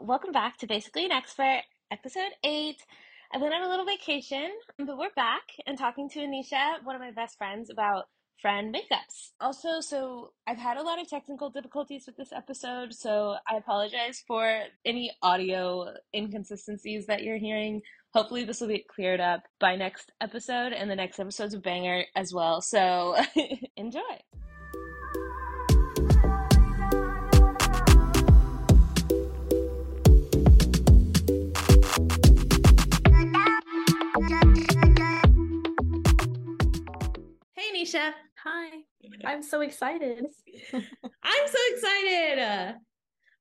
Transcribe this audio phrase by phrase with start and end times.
[0.00, 2.82] welcome back to Basically an Expert, episode eight.
[3.32, 7.02] I went on a little vacation, but we're back and talking to Anesha, one of
[7.02, 8.08] my best friends, about
[8.40, 9.32] friend makeups.
[9.40, 14.24] Also, so I've had a lot of technical difficulties with this episode, so I apologize
[14.26, 17.82] for any audio inconsistencies that you're hearing.
[18.14, 22.04] Hopefully, this will get cleared up by next episode, and the next episode's a banger
[22.16, 22.62] as well.
[22.62, 23.16] So
[23.76, 24.00] enjoy.
[37.80, 38.12] Nisha.
[38.44, 38.70] Hi.
[39.24, 40.24] I'm so excited.
[40.74, 42.74] I'm so excited.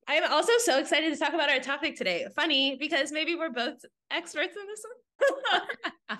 [0.07, 2.25] I'm also so excited to talk about our topic today.
[2.35, 4.83] Funny because maybe we're both experts in this
[6.09, 6.19] one.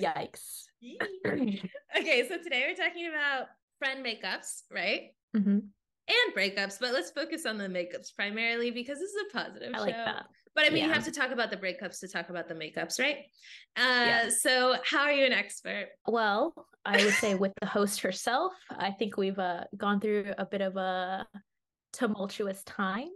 [0.00, 0.64] Yikes.
[1.98, 5.10] okay, so today we're talking about friend makeups, right?
[5.36, 5.58] Mm-hmm.
[5.58, 9.78] And breakups, but let's focus on the makeups primarily because this is a positive I
[9.78, 9.84] show.
[9.84, 10.26] like that.
[10.54, 12.98] But I mean, you have to talk about the breakups to talk about the makeups,
[12.98, 13.18] right?
[13.76, 14.42] Uh, Yes.
[14.42, 15.86] So, how are you an expert?
[16.08, 16.52] Well,
[16.84, 20.60] I would say with the host herself, I think we've uh, gone through a bit
[20.62, 21.26] of a
[21.92, 23.08] tumultuous time,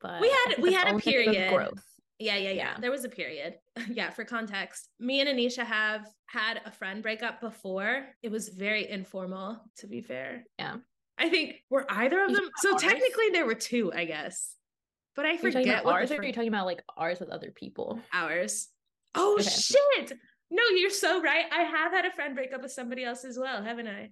[0.00, 1.50] but We had- we had a period.
[1.52, 1.84] growth.
[2.18, 2.76] Yeah, yeah, yeah.
[2.78, 3.54] There was a period.
[3.90, 8.06] yeah, for context, me and Anesha have had a friend break up before.
[8.22, 10.44] It was very informal, to be fair.
[10.58, 10.76] Yeah.
[11.18, 12.48] I think were either of them.
[12.58, 12.82] So ours?
[12.82, 14.54] technically, there were two, I guess.
[15.16, 16.82] But I Are you talking forget what ours the or are you talking about like
[16.96, 18.00] ours with other people?
[18.12, 18.68] ours.
[19.14, 19.48] Oh Okay.
[19.48, 20.12] shit!
[20.50, 21.44] No, you're so right.
[21.52, 24.10] I have had a friend break up with somebody else as well, haven't I?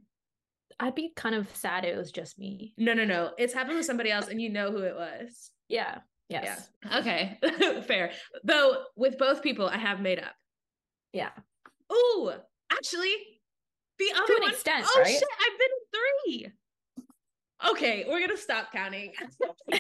[0.80, 2.74] I'd be kind of sad it was just me.
[2.78, 3.30] No, no, no.
[3.38, 5.50] It's happened with somebody else, and you know who it was.
[5.68, 5.98] Yeah.
[6.28, 6.70] Yes.
[6.84, 6.98] Yeah.
[6.98, 7.38] Okay.
[7.86, 8.12] Fair.
[8.44, 10.34] Though with both people, I have made up.
[11.12, 11.30] Yeah.
[11.92, 12.30] Ooh,
[12.70, 13.10] actually,
[13.98, 15.08] the other an one- extent, Oh right?
[15.10, 15.22] shit!
[15.40, 16.52] I've been in three.
[17.66, 19.12] Okay, we're gonna stop counting.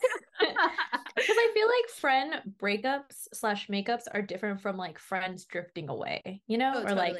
[1.18, 6.42] Because I feel like friend breakups slash makeups are different from like friends drifting away,
[6.46, 7.16] you know, oh, or like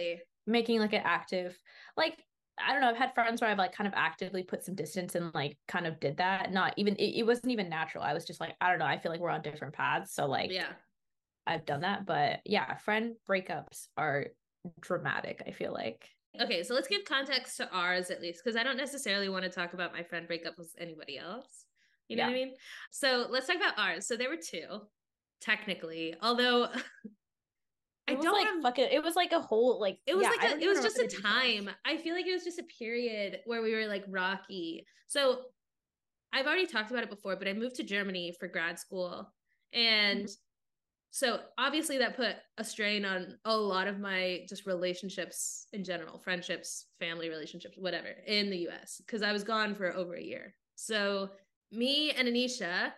[0.47, 1.59] making like an active,
[1.97, 2.23] like
[2.65, 2.91] I don't know.
[2.91, 5.87] I've had friends where I've like kind of actively put some distance and like kind
[5.87, 6.53] of did that.
[6.53, 8.05] Not even it, it wasn't even natural.
[8.05, 8.87] I was just like I don't know.
[8.87, 10.73] I feel like we're on different paths, so like yeah.
[11.47, 12.07] I've done that.
[12.07, 14.27] But yeah, friend breakups are
[14.81, 15.43] dramatic.
[15.47, 16.09] I feel like
[16.41, 19.51] Okay, so let's give context to ours at least, because I don't necessarily want to
[19.51, 21.65] talk about my friend breakup with anybody else.
[22.09, 22.55] You know what I mean?
[22.91, 24.07] So let's talk about ours.
[24.07, 24.81] So there were two,
[25.41, 26.69] technically, although
[28.09, 28.89] I don't like have- fucking.
[28.91, 31.03] It was like a whole like it was yeah, like a, it was just a
[31.03, 31.23] details.
[31.23, 35.41] time i feel like it was just a period where we were like rocky so
[36.33, 39.31] i've already talked about it before but i moved to germany for grad school
[39.75, 40.33] and Mm-hmm.
[41.11, 46.19] So obviously that put a strain on a lot of my just relationships in general
[46.19, 50.55] friendships family relationships whatever in the us because i was gone for over a year.
[50.77, 51.31] So
[51.73, 52.93] me and anesha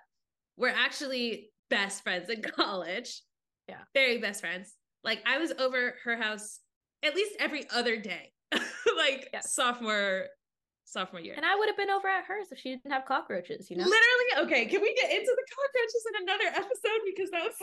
[0.57, 3.23] were actually best friends in college.
[3.69, 3.77] Yeah.
[3.95, 4.75] very best friends.
[5.05, 6.59] Like I was over her house
[7.05, 10.27] at least every other day, like sophomore
[10.91, 11.35] sophomore year.
[11.37, 13.85] And I would have been over at hers if she didn't have cockroaches, you know?
[13.85, 14.67] Literally, okay.
[14.67, 17.57] Can we get into the cockroaches in another episode because that was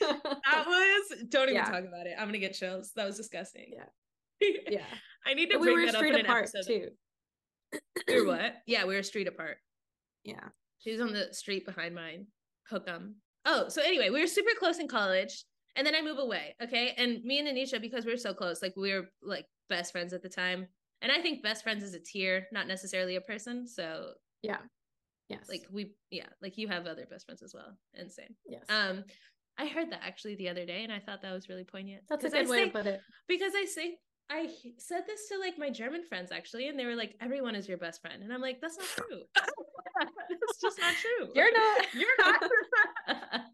[0.44, 1.64] that was don't even Yeah.
[1.64, 2.14] talk about it.
[2.18, 2.92] I'm gonna get chills.
[2.96, 3.72] That was disgusting.
[3.76, 4.48] Yeah.
[4.68, 4.84] yeah.
[5.26, 6.66] I need to we bring were that up street in an apart episode.
[6.66, 6.88] too.
[8.08, 8.54] We were what?
[8.66, 9.58] Yeah, we were street apart.
[10.24, 10.48] Yeah.
[10.78, 12.26] She was on the street behind mine.
[12.72, 13.14] Hookem.
[13.44, 15.44] Oh, so anyway, we were super close in college.
[15.76, 16.56] And then I move away.
[16.62, 16.94] Okay.
[16.96, 20.12] And me and Anesha, because we were so close, like we were like best friends
[20.12, 20.66] at the time.
[21.02, 23.66] And I think best friends is a tier, not necessarily a person.
[23.66, 24.12] So
[24.42, 24.58] Yeah.
[25.28, 25.48] Yes.
[25.48, 27.76] like we yeah, like you have other best friends as well.
[27.94, 28.34] And same.
[28.46, 28.64] yes.
[28.68, 29.04] Um
[29.58, 32.04] I heard that actually the other day and I thought that was really poignant.
[32.08, 33.00] That's a 'Cause I good way say- to put it.
[33.28, 33.98] because I say
[34.32, 37.66] I said this to like my German friends actually, and they were like, "Everyone is
[37.68, 39.22] your best friend," and I'm like, "That's not true.
[39.34, 41.32] That's just not true.
[41.34, 41.94] You're not.
[41.94, 42.50] You're not."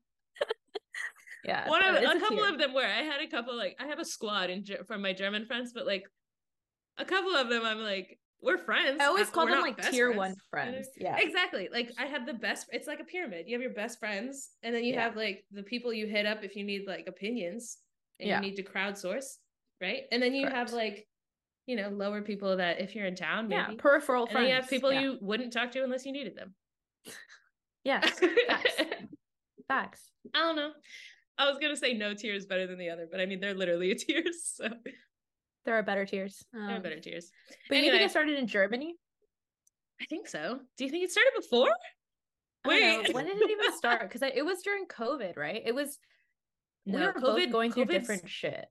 [1.45, 1.69] Yeah.
[1.69, 2.84] One of it's a couple of them were.
[2.84, 5.87] I had a couple like I have a squad in from my German friends, but
[5.87, 6.04] like
[6.98, 8.98] a couple of them, I'm like, we're friends.
[9.01, 10.19] I always call we're them like tier friends.
[10.19, 10.89] one friends.
[10.97, 11.16] Yeah.
[11.19, 11.69] Exactly.
[11.72, 12.66] Like I have the best.
[12.71, 13.47] It's like a pyramid.
[13.47, 15.04] You have your best friends, and then you Yeah.
[15.04, 17.78] have like the people you hit up if you need like opinions
[18.21, 18.37] and Yeah.
[18.41, 19.37] you need to crowdsource,
[19.81, 20.03] right?
[20.13, 21.07] And then you have like,
[21.66, 23.60] you know, lower people that if you're in town, maybe.
[23.60, 23.75] Yeah.
[23.78, 24.49] Peripheral and friends.
[24.49, 25.01] you have people yeah.
[25.01, 26.54] you wouldn't talk to unless you needed them.
[27.84, 28.01] Yeah.
[28.49, 28.83] Facts.
[29.69, 30.10] Facts.
[30.34, 30.72] I don't know.
[31.39, 33.54] I was gonna say no tier is better than the other, but I mean they're
[33.54, 34.69] literally a tiers, so
[35.66, 36.42] There are better tiers.
[36.53, 37.30] they're Um, better tiers.
[37.68, 38.95] But you think it started in Germany?
[40.01, 40.60] I think so.
[40.78, 41.68] Do you think it started before?
[42.65, 43.03] I don't know.
[43.03, 43.15] Wait.
[43.15, 44.03] When did it even start?
[44.03, 45.63] Because it was during COVID, right?
[45.65, 45.98] It was.
[46.86, 48.66] we No, were both COVID- going through COVID's- different shit.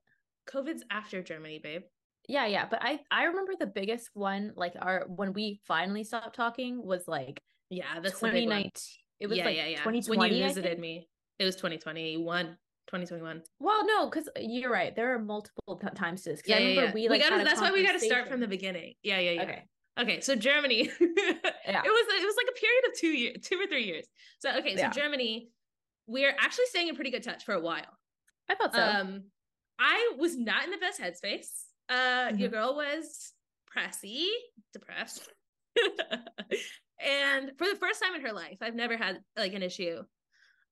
[0.47, 1.83] COVID's after Germany, babe.
[2.27, 6.36] Yeah, yeah, but I I remember the biggest one, like our when we finally stopped
[6.36, 8.62] talking was like Yeah, that's the big one.
[8.63, 8.71] 2019.
[9.19, 9.77] It was yeah, like yeah, yeah.
[9.83, 10.18] 2020.
[10.19, 11.07] when you visited me.
[11.39, 13.41] It was 2021, 2021.
[13.59, 14.95] Well, no, because you're right.
[14.95, 16.41] There are multiple t- times to this.
[16.45, 16.93] Yeah, I yeah, remember yeah.
[16.93, 18.93] we like gotta, that's why we got to start from the beginning.
[19.03, 19.41] Yeah, yeah, yeah.
[19.43, 19.63] Okay.
[19.97, 20.89] Okay, so Germany.
[21.67, 21.81] Yeah.
[21.83, 24.05] It was it was like a period of two years, two or three years.
[24.39, 24.91] So okay, so Yeah.
[24.91, 25.49] Germany,
[26.05, 27.97] we're actually staying in pretty good touch for a while.
[28.47, 28.83] I thought so.
[28.83, 29.23] Um,
[29.79, 31.47] I was not in the best headspace.
[31.89, 32.51] Uh, your Mhm.
[32.51, 33.33] girl was
[33.75, 34.27] pressy,
[34.73, 35.27] depressed,
[37.03, 40.03] and for the first time in her life, I've never had like an issue.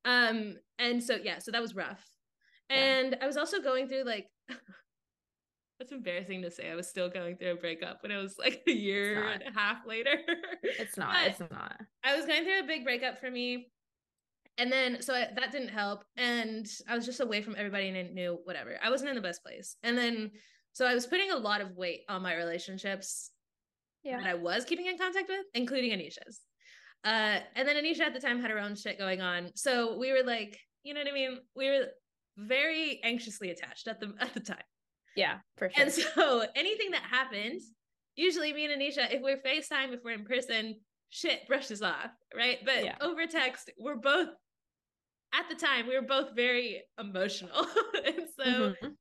[0.05, 2.03] Um, and so yeah, so that was rough.
[2.69, 2.77] Yeah.
[2.77, 4.27] And I was also going through like.
[5.79, 6.69] That's embarrassing to say.
[6.69, 9.51] I was still going through a breakup when it was like a year and a
[9.59, 10.15] half later.
[10.63, 11.13] it's not.
[11.13, 11.75] but- It's not.
[12.03, 13.67] I was going through a big breakup for me.
[14.59, 16.03] And then, so I, that didn't help.
[16.15, 18.77] And I was just away from everybody and I knew whatever.
[18.83, 19.75] I wasn't in the best place.
[19.81, 20.29] And then,
[20.73, 23.31] so I was putting a lot of weight on my relationships
[24.03, 24.17] Yeah.
[24.19, 26.41] that I was keeping in contact with, including Anesha's.
[27.03, 29.51] Uh, and then Anesha at the time had her own shit going on.
[29.55, 31.37] So we were like, you know what I mean?
[31.55, 31.85] We were
[32.37, 34.63] very anxiously attached at the at the time.
[35.15, 35.83] Yeah, for sure.
[35.83, 37.61] And so anything that happened,
[38.15, 40.75] usually me and Anesha, if we're FaceTime, if we're in person,
[41.09, 42.59] shit brushes off, right?
[42.65, 42.95] But Yeah.
[43.01, 44.29] over text, we're both
[45.35, 47.65] at the time, we were both very emotional.
[48.05, 48.95] and so Mhm.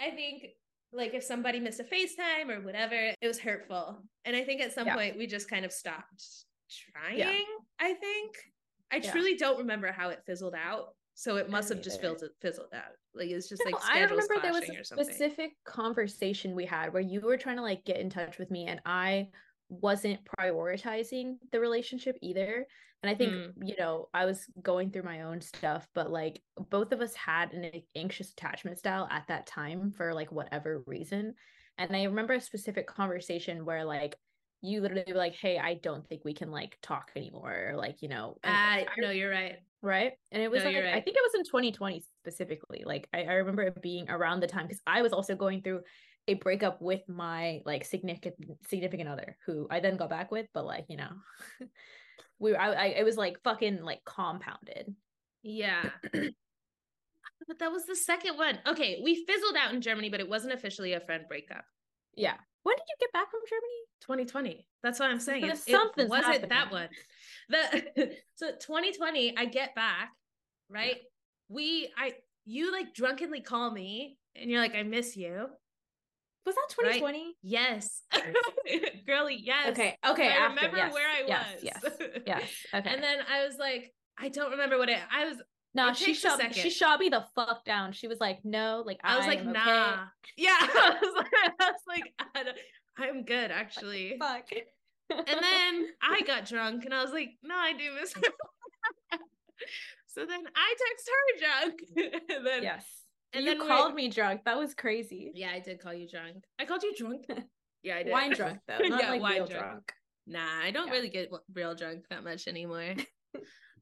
[0.00, 0.46] I think
[0.92, 4.02] like if somebody missed a FaceTime or whatever, it was hurtful.
[4.24, 4.94] And I think at some Yeah.
[4.94, 6.44] point we just kind of stopped
[6.76, 7.38] trying, Yeah.
[7.78, 8.36] I think.
[8.90, 9.10] I Yeah.
[9.12, 10.94] truly don't remember how it fizzled out.
[11.14, 12.92] So it must have just fizzled fizzled out.
[13.14, 17.02] Like it's just No, like I remember there was a specific conversation we had where
[17.02, 19.28] you were trying to like get in touch with me and I
[19.68, 22.66] wasn't prioritizing the relationship either.
[23.02, 23.52] And I think, Mm.
[23.68, 27.52] you know, I was going through my own stuff, but like both of us had
[27.52, 31.34] an anxious attachment style at that time for like whatever reason.
[31.78, 34.16] And I remember a specific conversation where like
[34.62, 38.00] you literally were like, "Hey, I don't think we can like talk anymore," or like,
[38.02, 39.56] you know, and ah, I no, you're right.
[39.82, 43.08] right and it was No, like you're i think it was in 2020 specifically like
[43.12, 45.82] i, I remember it being around the time because i was also going through
[46.28, 48.36] a breakup with my like significant
[48.68, 51.10] significant other who i then got back with but like you know
[52.38, 54.94] we I, I it was like fucking like compounded
[55.42, 55.90] Yeah.
[57.48, 58.58] but that was the second one.
[58.66, 61.64] Okay, we fizzled out in Germany, but it wasn't officially a friend breakup.
[62.14, 64.66] yeah when did you get back from germany 2020.
[64.82, 65.44] That's what I'm saying.
[65.44, 66.88] It, it wasn't that one.
[67.48, 70.10] The so 2020, I get back,
[70.68, 70.96] right?
[71.48, 72.14] We I
[72.44, 75.46] you like drunkenly call me and you're like, I miss you.
[76.44, 76.94] was that Right?
[77.00, 78.02] 2020 Yes.
[79.06, 79.68] Girly, yes.
[79.70, 81.62] okay okay I after, remember yes, where I yes, was.
[81.62, 82.42] yes yes
[82.74, 85.36] okay And then I was like, I don't remember what it I was
[85.74, 89.00] no it she shot she shot me the fuck down she was like no like
[89.02, 89.58] I was like, am okay.
[89.64, 90.04] nah.
[90.36, 90.50] Yeah.
[90.60, 92.44] I was like, I was like I
[92.98, 94.16] i'm good actually.
[94.20, 94.48] fuck
[95.10, 98.20] And then I got drunk and I was like, no, I do miss her.
[100.06, 101.80] so then I text her drunk.
[102.30, 102.84] and then yes
[103.34, 106.08] and you then we- called me drunk that was crazy Yeah, I did call you
[106.08, 106.44] drunk.
[106.58, 107.24] I called you drunk.
[107.82, 108.12] Yeah, I did.
[108.12, 109.64] wine drunk though, not Yeah, like wine real drunk.
[109.64, 109.92] drunk.
[110.26, 110.92] Nah, I don't Yeah.
[110.92, 112.94] really get real drunk that much anymore.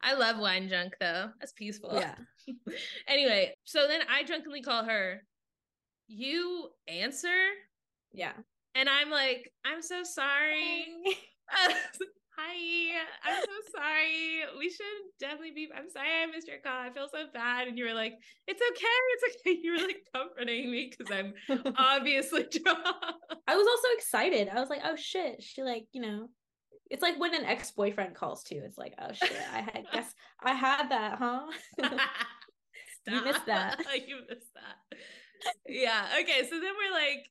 [0.03, 1.31] I love wine junk though.
[1.39, 1.91] That's peaceful.
[1.95, 2.15] Yeah.
[3.09, 5.23] anyway, so then I drunkenly call her.
[6.09, 7.29] You answer,
[8.13, 8.33] Yeah.
[8.75, 10.87] and I'm like, I'm so sorry.
[12.39, 12.93] Hi,
[13.25, 14.41] I'm so sorry.
[14.59, 14.87] We should
[15.21, 15.69] definitely be.
[15.77, 16.79] I'm sorry I missed your call.
[16.81, 17.69] I feel so bad.
[17.69, 18.15] And you were like,
[18.47, 18.87] it's okay.
[19.13, 19.59] It's okay.
[19.63, 21.35] You were like comforting me because I'm
[21.77, 22.79] obviously drunk.
[23.47, 24.49] I was also excited.
[24.49, 25.43] I was like, oh shit.
[25.43, 26.29] She like, you know,
[26.91, 28.61] it's like when an ex-boyfriend calls too.
[28.65, 31.47] It's like, oh shit, I had guess I had that, huh?
[33.07, 33.81] You missed that.
[34.07, 34.99] You missed that.
[35.67, 36.07] Yeah.
[36.21, 36.43] Okay.
[36.49, 37.25] So then we're like,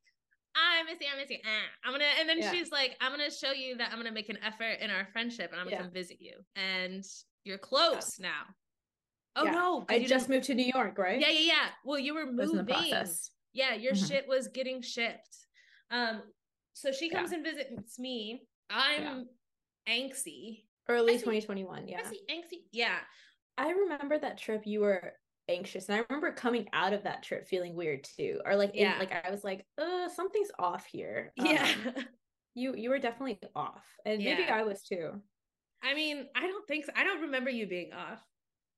[0.56, 1.08] I miss you.
[1.14, 1.38] I miss you.
[1.46, 1.70] Ah.
[1.86, 2.52] I'm gonna, and then Yeah.
[2.52, 5.52] she's like, I'm gonna show you that I'm gonna make an effort in our friendship,
[5.52, 5.82] and I'm gonna Yeah.
[5.84, 7.04] come visit you, and
[7.44, 8.42] you're close now.
[9.36, 9.52] Oh Yeah.
[9.52, 9.86] no!
[9.90, 11.22] I just moved to New York, right?
[11.22, 11.68] Yeah, yeah, yeah.
[11.86, 12.50] Well, you were moving.
[12.50, 13.30] in the process.
[13.54, 14.08] Yeah, your Mhm.
[14.08, 15.38] shit was getting shipped.
[15.92, 16.24] Um,
[16.74, 17.20] so she Yeah.
[17.20, 18.48] comes and visits me.
[18.72, 19.30] I'm
[19.90, 20.64] angsty.
[20.88, 21.88] Early I 2021.
[21.88, 22.02] Yeah.
[22.02, 22.58] Angsty, angsty.
[22.72, 22.98] Yeah.
[23.58, 25.14] I remember that trip you were
[25.50, 25.90] anxious.
[25.90, 28.40] And I remember coming out of that trip feeling weird too.
[28.46, 28.98] Or like in, Yeah.
[29.00, 31.34] like I was like, uh, something's off here.
[31.38, 31.68] Yeah.
[31.86, 32.06] Um,
[32.56, 33.86] you you were definitely off.
[34.06, 35.12] And maybe I was too.
[35.84, 36.92] I mean, I don't think so.
[36.96, 38.22] I don't remember you being off.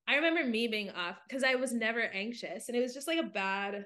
[0.07, 3.19] I remember me being off because I was never anxious and it was just like
[3.19, 3.85] a bad.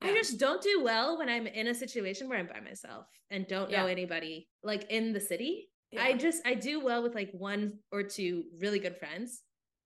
[0.00, 3.46] I just don't do well when I'm in a situation where I'm by myself and
[3.46, 5.68] don't know anybody like in the city.
[5.98, 9.42] I just I do well with like one or two really good friends.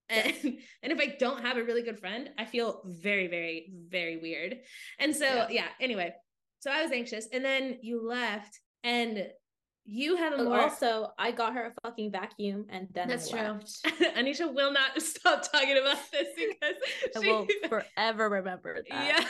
[0.08, 0.32] And,
[0.82, 4.58] and if I don't have a really good friend, I feel very, very, very weird.
[4.98, 5.46] And so Yeah.
[5.50, 6.12] yeah, anyway.
[6.60, 7.28] So I was anxious.
[7.32, 9.26] And then you left and
[9.84, 13.32] you have a Oh, more Also, I got her a fucking vacuum and then That's
[13.32, 13.52] I true.
[13.52, 13.84] left.
[14.16, 16.76] Anesha will not stop talking about this because
[17.16, 19.28] I she, will forever remember that.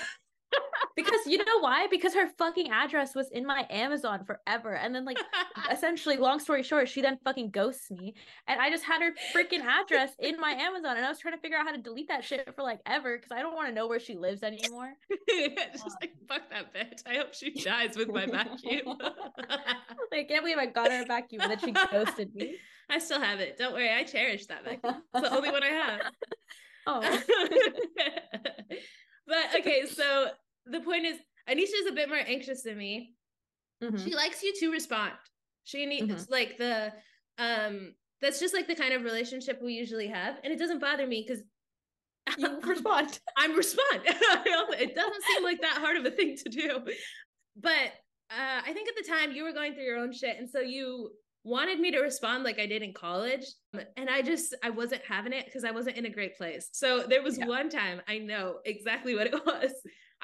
[0.97, 1.87] Because you know why?
[1.89, 4.75] Because her fucking address was in my Amazon forever.
[4.75, 5.19] And then like
[5.71, 8.15] essentially, long story short, she then fucking ghosts me.
[8.49, 10.97] And I just had her freaking address in my Amazon.
[10.97, 13.19] And I was trying to figure out how to delete that shit for like ever
[13.19, 14.95] because I don't want to know where she lives anymore.
[15.29, 17.03] just like fuck that bitch.
[17.07, 18.97] I hope she dies with my vacuum.
[20.13, 22.57] I can't believe I got her a vacuum and then she ghosted me.
[22.89, 23.59] I still have it.
[23.59, 25.03] Don't worry, I cherish that vacuum.
[25.15, 26.01] It's the only one I have.
[26.87, 27.01] Oh.
[29.27, 30.29] but okay, so
[30.67, 31.17] the point is
[31.49, 33.15] Anesha's a bit more anxious than me.
[33.83, 34.03] Mhm.
[34.03, 35.13] She likes you to respond.
[35.65, 36.31] She needs Mhm.
[36.31, 36.93] like the
[37.39, 40.41] um that's just like the kind of relationship we usually have.
[40.43, 41.45] And it doesn't bother me because
[42.39, 43.21] You respond.
[43.37, 44.01] I'm respond.
[44.05, 46.85] it doesn't seem like that hard of a thing to do.
[47.57, 47.93] But
[48.31, 50.37] uh, I think at the time you were going through your own shit.
[50.39, 51.13] And so you
[51.45, 53.45] wanted me to respond like I did in college.
[53.97, 56.69] And I just, I wasn't having it because I wasn't in a great place.
[56.73, 57.47] So there was Yeah.
[57.47, 59.71] one time I know exactly what it was.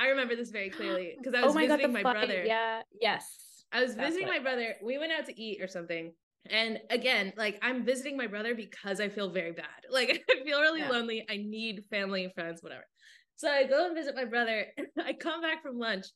[0.03, 2.43] I remember this very clearly because I was oh my visiting the my brother.
[2.45, 2.83] Yeah.
[3.01, 3.25] Yes.
[3.73, 4.75] I was That's visiting my brother.
[4.83, 6.13] We went out to eat or something.
[6.51, 9.67] And again, like I'm visiting my brother because I feel very bad.
[9.91, 10.91] Like I feel really Yeah.
[10.91, 11.25] lonely.
[11.31, 12.85] I need family and friends, whatever.
[13.37, 14.67] So I go and visit my brother.
[14.77, 16.07] And I come back from lunch.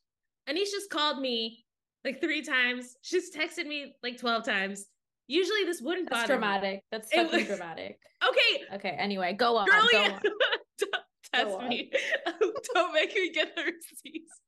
[0.48, 1.64] Anesha's called me
[2.04, 2.96] like three times.
[3.02, 4.86] She's texted me like 12 times.
[5.28, 6.38] Usually this wouldn't That's bother me.
[6.46, 6.80] dramatic.
[6.90, 7.98] That's It fucking was- dramatic.
[8.26, 9.66] Okay, Okay, anyway, go on.
[9.68, 10.20] girlie, Go on.
[11.44, 11.90] Don't test me.
[12.74, 14.40] don't make me get the receipts.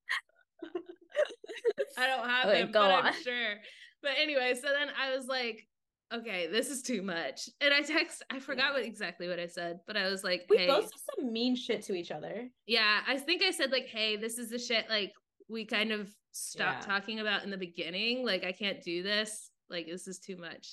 [1.96, 3.06] I don't have Okay, them, but on.
[3.06, 3.54] I'm sure.
[4.02, 5.66] But anyway, so then I was like,
[6.12, 7.48] okay, this is too much.
[7.60, 10.58] And I text, I forgot what exactly what I said, but I was like, We
[10.58, 12.48] hey, both said some mean shit to each other.
[12.66, 15.12] yeah, I think I said like, hey, this is the shit like
[15.48, 16.94] we kind of stopped Yeah.
[16.94, 18.24] talking about in the beginning.
[18.24, 19.50] Like, I can't do this.
[19.70, 20.68] Like, this is too much.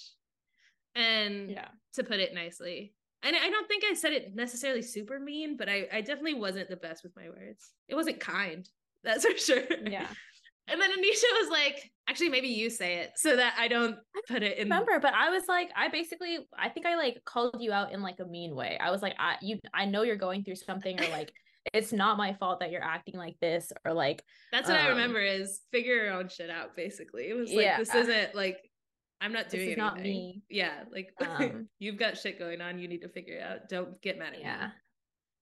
[0.95, 1.67] And Yeah.
[1.93, 2.93] to put it nicely.
[3.23, 6.69] And I don't think I said it necessarily super mean, but I, I definitely wasn't
[6.69, 7.71] the best with my words.
[7.87, 8.67] It wasn't kind.
[9.03, 9.63] That's for sure.
[9.89, 10.07] Yeah.
[10.67, 14.41] And then Anesha was like, actually, maybe you say it so that I don't put
[14.41, 14.63] it in.
[14.63, 18.01] Remember, but I was like, I basically, I think I like called you out in
[18.01, 18.77] like a mean way.
[18.81, 21.31] I was like, I you, I know you're going through something, or like,
[21.73, 24.97] it's not my fault that you're acting like this, or like, That's what I um,
[24.97, 27.29] remember is figure your own shit out, basically.
[27.29, 27.77] It was like, Yeah.
[27.77, 28.57] this isn't like,
[29.21, 29.83] I'm not doing anything.
[29.83, 30.43] not me.
[30.49, 30.83] Yeah.
[30.91, 32.79] Like, Um, you've got shit going on.
[32.79, 33.69] You need to figure it out.
[33.69, 34.53] Don't get mad at yeah.
[34.53, 34.59] me.
[34.61, 34.69] Yeah.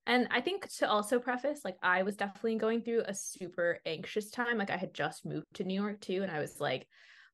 [0.05, 4.29] And I think to also preface, like I was definitely going through a super anxious
[4.29, 4.57] time.
[4.57, 6.87] Like I had just moved to New York too, and I was like,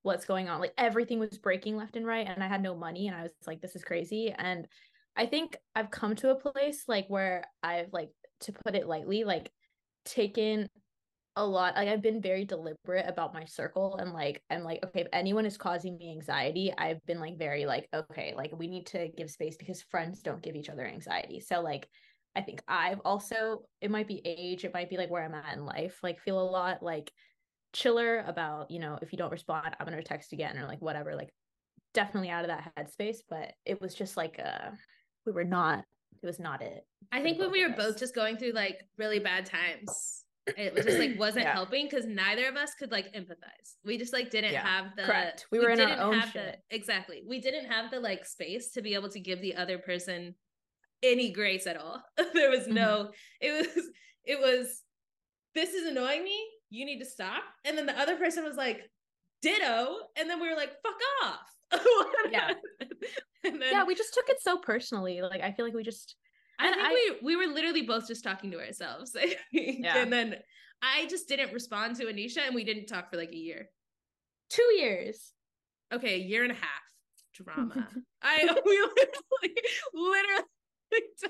[0.04, 0.60] what's going on?
[0.60, 3.32] Like everything was breaking left and right, and I had no money, and I was
[3.48, 4.34] like, this is crazy.
[4.38, 4.68] And
[5.16, 9.24] I think I've come to a place like where I've like, to put it lightly,
[9.24, 9.52] like
[10.06, 10.70] taken
[11.40, 15.02] a lot like I've been very deliberate about my circle and like I'm like okay
[15.02, 18.86] if anyone is causing me anxiety I've been like very like okay like we need
[18.88, 21.88] to give space because friends don't give each other anxiety so like
[22.36, 25.56] I think I've also it might be age it might be like where I'm at
[25.56, 27.10] in life like feel a lot like
[27.72, 31.16] chiller about you know if you don't respond I'm gonna text again or like whatever
[31.16, 31.30] like
[31.94, 34.72] definitely out of that headspace but it was just like uh
[35.26, 35.86] we were not
[36.22, 37.78] it was not it I think when we were us.
[37.78, 41.54] both just going through like really bad times, it was just like wasn't Yeah.
[41.54, 43.76] helping because neither of us could like empathize.
[43.84, 45.46] We just like didn't Yeah, have the correct.
[45.52, 47.24] We were in our own have the- exactly.
[47.28, 50.36] We didn't have the like space to be able to give the other person
[51.04, 52.02] any grace at all.
[52.34, 52.74] there was Mm-hmm.
[52.74, 53.12] no.
[53.42, 53.86] It was.
[54.26, 54.82] It was.
[55.56, 56.38] This is annoying me.
[56.70, 57.42] You need to stop.
[57.66, 58.82] And then the other person was like,
[59.42, 61.40] "Ditto." And then we were like, "Fuck off."
[62.32, 62.52] Yeah.
[63.44, 66.16] and then yeah we just took it so personally like I feel like we just
[66.60, 69.16] I think I- we we were literally both just talking to ourselves.
[69.52, 69.98] Yeah.
[69.98, 70.36] And then
[70.82, 73.70] I just didn't respond to Anesha and we didn't talk for like a year.
[74.50, 75.34] two years
[75.94, 76.84] Okay, a year and a half.
[77.34, 77.88] Drama.
[78.22, 79.56] I we literally
[79.94, 80.44] literally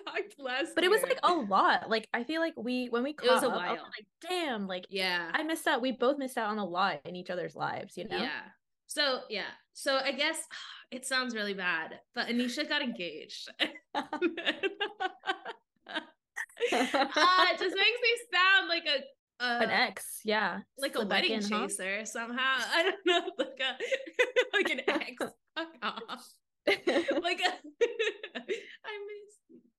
[0.05, 3.11] talked last but it was like a lot like i feel like we when we
[3.13, 3.73] caught was a up, while.
[3.73, 5.29] like damn like Yeah.
[5.33, 8.07] i missed out we both missed out on a lot in each other's lives you
[8.07, 8.39] know Yeah.
[8.89, 9.45] So yeah.
[9.73, 10.41] So I guess
[10.91, 13.47] it sounds really bad, but Anesha got engaged.
[13.95, 14.07] Ah,
[17.51, 19.03] it just makes me sound like a,
[19.43, 21.67] a an ex yeah like a Slip back wedding in, huh?
[21.67, 22.57] chaser somehow.
[22.75, 23.77] I don't know, like a
[24.57, 25.15] like an ex.
[25.55, 26.27] Fuck off.
[26.67, 27.53] Like a
[28.35, 29.35] I miss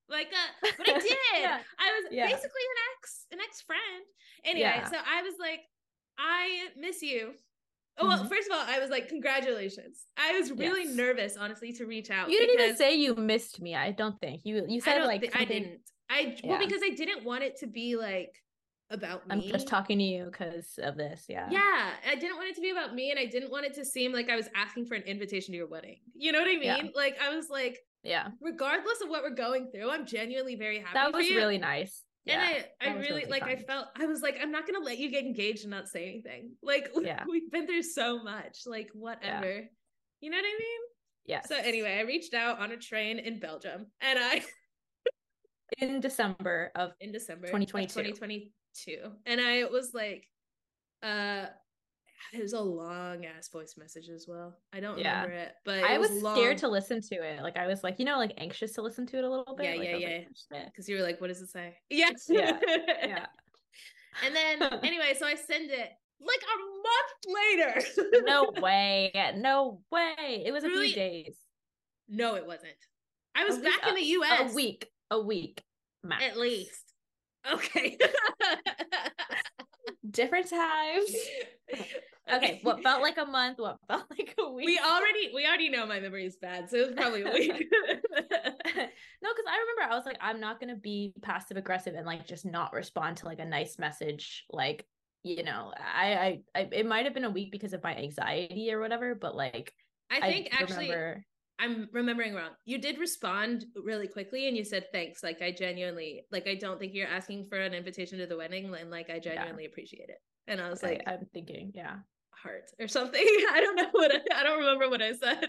[0.08, 1.16] like a but I did.
[1.40, 1.58] Yeah.
[1.78, 2.26] I was Yeah.
[2.26, 4.04] basically an ex, an ex friend.
[4.44, 4.84] Anyway, Yeah.
[4.88, 5.60] so I was like,
[6.18, 7.34] I miss you.
[8.00, 8.28] Oh, well, Mhm.
[8.28, 10.06] first of all, I was like, congratulations.
[10.16, 10.94] I was really Yes.
[10.94, 12.30] nervous, honestly, to reach out.
[12.30, 15.06] you didn't even say you missed me i don't think you you I said don't
[15.06, 15.80] like thi- I didn't.
[16.08, 18.34] I well because I didn't want it to be like
[18.90, 19.32] about me.
[19.32, 21.26] I'm just talking to you because of this.
[21.28, 21.48] Yeah.
[21.50, 23.84] Yeah, I didn't want it to be about me, and I didn't want it to
[23.84, 26.00] seem like I was asking for an invitation to your wedding.
[26.14, 26.62] You know what I mean?
[26.62, 26.82] Yeah.
[26.94, 28.28] Like I was like, Yeah.
[28.40, 30.94] regardless of what we're going through, I'm genuinely very happy.
[30.94, 32.02] That was really nice.
[32.26, 33.42] And I, I really really like.
[33.42, 36.04] I felt I was like, I'm not gonna let you get engaged and not say
[36.08, 36.52] anything.
[36.62, 37.24] Like Yeah.
[37.28, 38.60] we've been through so much.
[38.66, 39.62] Like whatever.
[40.20, 40.80] You know what I mean?
[41.26, 41.42] Yeah.
[41.42, 44.44] So anyway, I reached out on a train in Belgium, and I
[45.78, 48.02] in December of in December 2022.
[48.12, 50.26] 2022, and I was like,
[51.02, 51.46] uh.
[52.32, 54.56] It was a long ass voice message as well.
[54.72, 55.22] I don't Yeah.
[55.22, 56.36] remember it, but I it was, long.
[56.36, 57.42] scared to listen to it.
[57.42, 59.64] Like I was like, you know, like anxious to listen to it a little bit.
[59.66, 60.08] Yeah, Like, yeah, was yeah.
[60.08, 62.26] like, "Oh, because you were like, "What does it say?" Yes.
[62.28, 62.58] Yeah,
[63.02, 63.26] Yeah.
[64.24, 68.22] And then anyway, so I send it like a month later.
[68.26, 69.10] no way.
[69.36, 70.42] No way.
[70.44, 71.36] It was a few days.
[72.08, 72.74] no, it wasn't.
[73.34, 74.88] I was back uh, in the US A week.
[75.10, 75.62] A week.
[76.02, 76.24] Max.
[76.24, 76.92] at least.
[77.50, 77.96] Okay.
[80.10, 81.14] Different times.
[82.32, 82.60] Okay.
[82.62, 84.66] What felt like a month, what felt like a week.
[84.66, 87.50] we already we already know my memory is bad, so it was probably a week.
[87.50, 87.58] no,
[88.16, 92.44] because I remember I was like, I'm not gonna be passive aggressive and like just
[92.44, 94.44] not respond to like a nice message.
[94.50, 94.86] Like,
[95.22, 98.72] you know, I, I, I it might have been a week because of my anxiety
[98.72, 99.72] or whatever, but like,
[100.10, 101.24] I think actually remember,
[101.60, 102.50] I'm remembering wrong.
[102.64, 105.22] You did respond really quickly and you said thanks.
[105.22, 108.74] Like I genuinely like I don't think you're asking for an invitation to the wedding
[108.74, 110.18] and like I genuinely appreciate it.
[110.46, 111.96] And I was like I'm thinking, yeah,
[112.42, 113.22] heart or something.
[113.52, 115.44] I don't know what I, I don't remember what I said.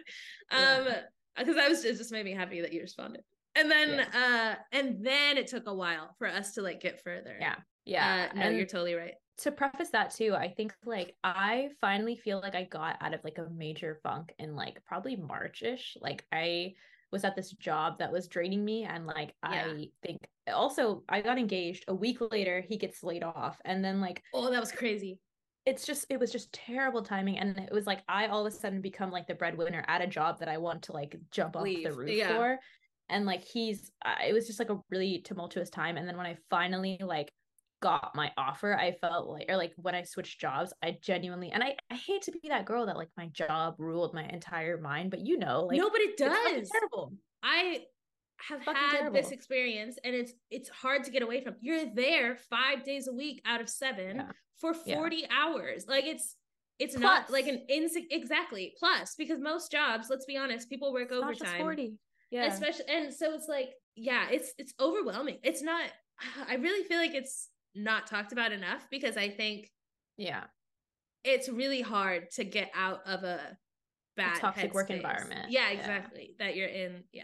[0.51, 1.01] Um Yeah.
[1.37, 3.21] because I was it just made me happy that you responded.
[3.55, 7.37] And then uh and then it took a while for us to like get further.
[7.39, 7.55] yeah,
[7.85, 8.29] yeah.
[8.31, 9.13] Uh, no, and you're totally right.
[9.39, 13.21] to preface that too, I think like I finally feel like I got out of
[13.23, 15.97] like a major funk in like probably March-ish.
[15.99, 16.73] Like I
[17.11, 19.65] was at this job that was draining me and like Yeah.
[19.67, 23.99] I think also I got engaged a week later he gets laid off and then
[23.99, 25.19] like Oh, that was crazy.
[25.65, 28.55] It's just it was just terrible timing and it was like I all of a
[28.55, 31.65] sudden become like the breadwinner at a job that I want to like jump off
[31.65, 32.35] the roof yeah.
[32.35, 32.59] for
[33.09, 36.25] and like he's uh, it was just like a really tumultuous time and then when
[36.25, 37.31] I finally like
[37.81, 41.63] got my offer I felt like or like when I switched jobs I genuinely and
[41.63, 45.11] I I hate to be that girl that like my job ruled my entire mind
[45.11, 46.69] but you know like no, but it it's does.
[46.71, 47.83] terrible I
[48.47, 51.55] have Fucking had this experience and it's it's hard to get away from.
[51.61, 54.31] You're there 5 days a week out of 7 Yeah.
[54.59, 54.95] for Yeah.
[54.95, 55.85] 40 hours.
[55.87, 56.35] Like it's
[56.79, 61.09] it's not like an insi- exactly plus because most jobs, let's be honest, people work
[61.11, 61.59] It's overtime.
[61.61, 61.93] 40
[62.31, 65.37] yeah Especially and so it's like yeah, it's it's overwhelming.
[65.43, 65.91] It's not
[66.47, 69.69] I really feel like it's not talked about enough because I think
[70.17, 70.45] yeah
[71.23, 73.57] it's really hard to get out of a
[74.17, 74.95] bad toxic work headspace.
[74.95, 75.51] environment.
[75.51, 75.79] Yeah, Yeah.
[75.79, 76.35] exactly.
[76.39, 77.03] That you're in.
[77.11, 77.23] Yeah.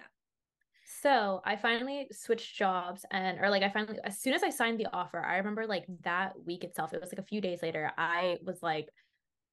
[1.02, 4.80] So I finally switched jobs and or like I finally as soon as I signed
[4.80, 7.92] the offer, I remember like that week itself, it was like a few days later,
[7.98, 8.88] I was like,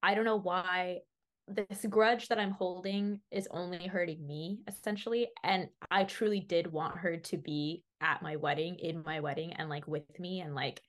[0.01, 0.99] I don't know why
[1.47, 5.27] this grudge that I'm holding is only hurting me essentially.
[5.43, 9.69] And I truly did want her to be at my wedding, in my wedding, and
[9.69, 10.81] like with me and like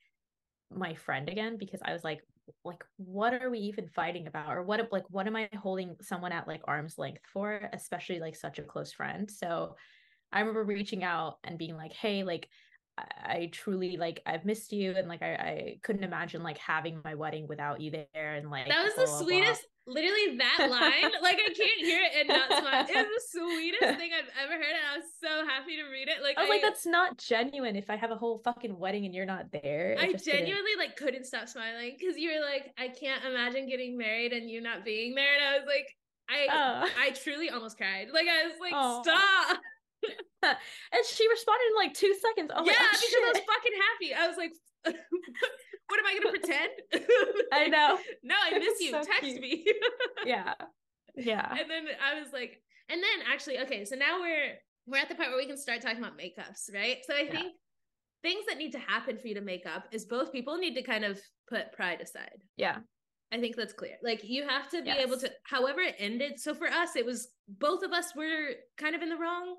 [0.73, 2.21] my friend again because I was like,
[2.63, 6.31] like what are we even fighting about or what like what am I holding someone
[6.31, 9.29] at like arm's length for, especially like such a close friend.
[9.29, 9.75] So
[10.31, 12.47] I remember reaching out and being like, hey, like
[12.97, 17.01] I, I truly like I've missed you and like I, I couldn't imagine like having
[17.03, 20.37] my wedding without you there and like That was blah, the blah, blah." sweetest, literally
[20.37, 21.11] that line.
[21.21, 22.85] like I can't hear it and not smile.
[22.89, 26.07] It was the sweetest thing I've ever heard, and I was so happy to read
[26.09, 26.21] it.
[26.23, 29.13] Like I was like, that's not genuine if I have a whole fucking wedding and
[29.15, 29.95] you're not there.
[29.99, 33.69] I just didn't- genuinely like couldn't stop smiling because you were like, I can't imagine
[33.69, 35.87] getting married and you not being there, and I was like,
[36.29, 36.89] I, Oh.
[36.99, 38.07] I truly almost cried.
[38.11, 38.73] Like I was like,
[39.05, 39.61] stop.
[40.43, 42.49] and she responded in like two seconds.
[42.53, 43.47] Yeah, like, oh, because I was shit.
[43.47, 44.13] fucking happy.
[44.13, 44.51] I was like,
[45.87, 46.71] what am I gonna pretend?
[47.53, 47.97] I know.
[48.23, 48.91] no, I miss you.
[48.91, 49.41] so Text cute.
[49.41, 49.65] me.
[50.25, 50.53] Yeah.
[51.15, 51.49] Yeah.
[51.51, 54.53] and then I was like, and then actually, okay, so now we're
[54.85, 56.97] we're at the part where we can start talking about makeups, right?
[57.05, 57.31] So I Yeah.
[57.31, 57.53] think
[58.23, 60.83] things that need to happen for you to make up is both people need to
[60.83, 62.43] kind of put pride aside.
[62.55, 62.77] Yeah.
[63.31, 63.95] I think that's clear.
[64.01, 66.39] Like you have to be able to, however it ended.
[66.39, 69.55] So for us, it was both of us were kind of in the wrong.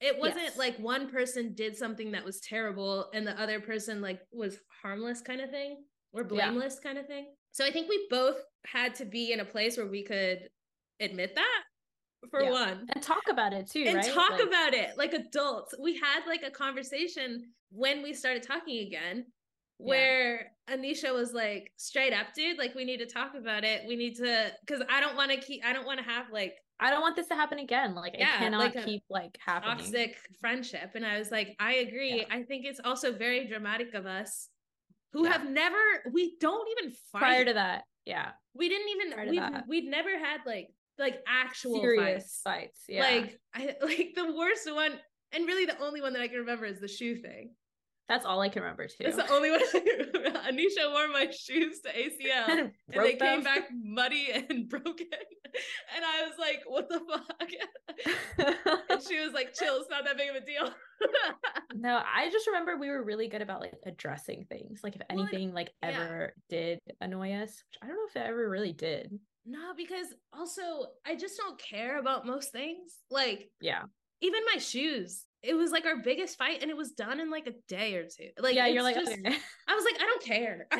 [0.00, 0.58] It wasn't Yes.
[0.58, 5.20] like one person did something that was terrible and the other person like was harmless
[5.20, 6.28] kind of thing or Yeah.
[6.28, 7.34] blameless kind of thing.
[7.52, 10.48] So I think we both had to be in a place where we could
[11.00, 11.62] admit that
[12.30, 12.50] for Yeah.
[12.52, 14.04] one And talk about it too, and right?
[14.04, 15.74] talk Like, about it like adults.
[15.80, 19.26] We had like a conversation when we started talking again
[19.78, 23.82] where Anesha was like, straight up, dude, like we need to talk about it.
[23.86, 26.54] We need to because I don't want to keep I don't want to have like
[26.80, 27.94] I don't want this to happen again.
[27.94, 29.78] Like Yeah, it cannot like keep like happening.
[29.78, 30.90] toxic friendship.
[30.94, 32.18] And I was like, I agree.
[32.18, 32.24] Yeah.
[32.36, 34.48] I think it's also very dramatic of us
[35.12, 35.32] who Yeah.
[35.32, 35.76] have never
[36.12, 37.20] we don't even fight.
[37.20, 38.30] Prior to that, yeah.
[38.54, 42.42] we didn't even we've, we'd never had like like actual Serious fights.
[42.44, 42.80] fights.
[42.88, 43.02] Yeah.
[43.02, 44.92] Like I like the worst one
[45.32, 47.50] and really the only one that I can remember is the shoe thing.
[48.08, 49.04] That's all I can remember too.
[49.04, 49.82] That's the only one I can
[50.14, 50.38] remember.
[50.40, 55.06] Anesha wore my shoes to ACL and and they broke came back muddy and broken.
[55.94, 58.54] And I was like, what the fuck?
[58.90, 60.72] and she was like, chill, it's not that big of a deal.
[61.74, 64.80] no, I just remember we were really good about like addressing things.
[64.82, 65.88] Like if anything like yeah.
[65.90, 69.12] ever did annoy us, which I don't know if it ever really did.
[69.46, 70.62] no, because also
[71.06, 72.96] I just don't care about most things.
[73.10, 73.82] Like Yeah.
[74.22, 75.24] even my shoes.
[75.42, 78.04] It was like our biggest fight and it was done in like a day or
[78.04, 78.28] two.
[78.40, 79.36] Like yeah, you're like, just- okay.
[79.68, 80.66] I was like, I don't care.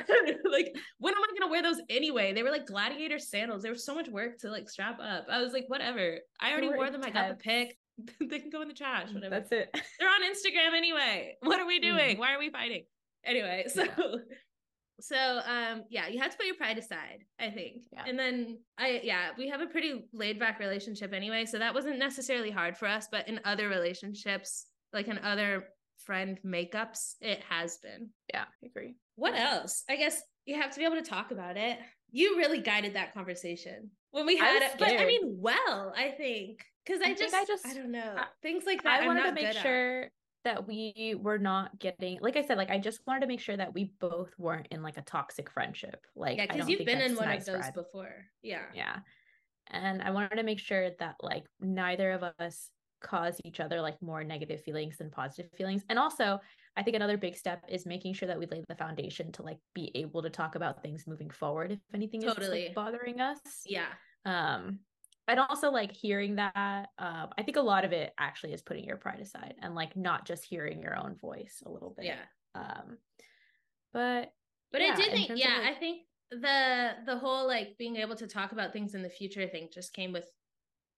[0.51, 2.33] like, when am I gonna wear those anyway?
[2.33, 3.63] They were like gladiator sandals.
[3.63, 5.27] There was so much work to like strap up.
[5.31, 6.19] I was like, whatever.
[6.41, 7.03] I already wore them.
[7.05, 7.73] I got the intense.
[8.01, 8.19] pic.
[8.31, 9.13] they can go in the trash.
[9.13, 9.35] Whatever.
[9.35, 9.71] That's it.
[9.99, 11.37] They're on Instagram anyway.
[11.43, 11.83] What are we Mm.
[11.83, 12.19] doing?
[12.19, 12.85] Why are we fighting?
[13.25, 13.85] Anyway, so.
[15.01, 17.83] So um yeah, you have to put your pride aside, I think.
[17.93, 18.05] Yeah.
[18.07, 21.99] And then I yeah, we have a pretty laid back relationship anyway, so that wasn't
[21.99, 25.65] necessarily hard for us, but in other relationships, like in other
[26.05, 28.11] friend makeups, it has been.
[28.33, 28.95] Yeah, I agree.
[29.17, 29.85] What else?
[29.89, 31.79] I guess you have to be able to talk about it.
[32.11, 36.65] You really guided that conversation when we had it, but I mean, well, I think
[36.87, 39.03] because I, I just, I I don't know I- things like that.
[39.03, 40.11] I wanted to make sure at.
[40.45, 43.57] That we were not getting like I said, like I just wanted to make sure
[43.57, 46.07] that we both weren't in like a toxic friendship.
[46.15, 48.25] Like Yeah, because you've been in one nice of those before.
[48.43, 48.67] Yeah.
[48.75, 48.99] Yeah.
[49.71, 52.71] And I wanted to make sure that like neither of us
[53.01, 55.85] cause each other like more negative feelings than positive feelings.
[55.89, 56.41] And also,
[56.77, 59.59] I think another big step is making sure that we lay the foundation to like
[59.75, 63.39] be able to talk about things moving forward if anything is like, bothering us.
[63.67, 63.89] Yeah.
[64.25, 64.81] Um
[65.29, 68.85] and also like hearing that um I think a lot of it actually is putting
[68.85, 72.07] your pride aside and like not just hearing your own voice a little bit.
[72.07, 72.25] Yeah.
[72.55, 72.99] Um
[73.93, 74.33] but
[74.73, 77.47] But yeah, I did in think, terms of, yeah, like- I think the the whole
[77.47, 80.31] like being able to talk about things in the future thing just came with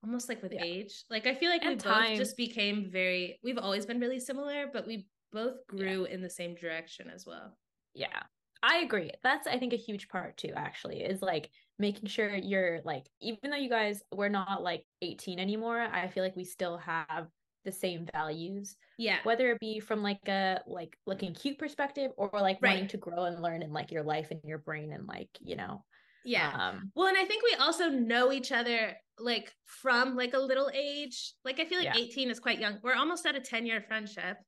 [0.03, 0.65] almost like with Yeah.
[0.65, 1.05] age.
[1.11, 4.67] Like I feel like we And both just became very we've always been really similar,
[4.73, 7.57] but we both grew in the same direction as well.
[7.95, 8.23] Yeah.
[8.63, 9.11] I agree.
[9.23, 13.51] That's I think a huge part too actually is like making sure you're like even
[13.51, 17.31] though you guys we're not like 18 anymore, I feel like we still have
[17.65, 19.21] the same values Yeah.
[19.23, 23.25] whether it be from like a like looking cute perspective or like wanting to grow
[23.25, 25.85] and learn in like your life and your brain and like, you know.
[26.23, 26.55] Yeah.
[26.55, 30.71] Um Well, and I think we also know each other like from like a little
[30.73, 31.35] age.
[31.45, 31.95] Like I feel like Yeah.
[31.95, 32.81] 18 is quite young.
[32.83, 34.39] We're almost at a 10 year friendship.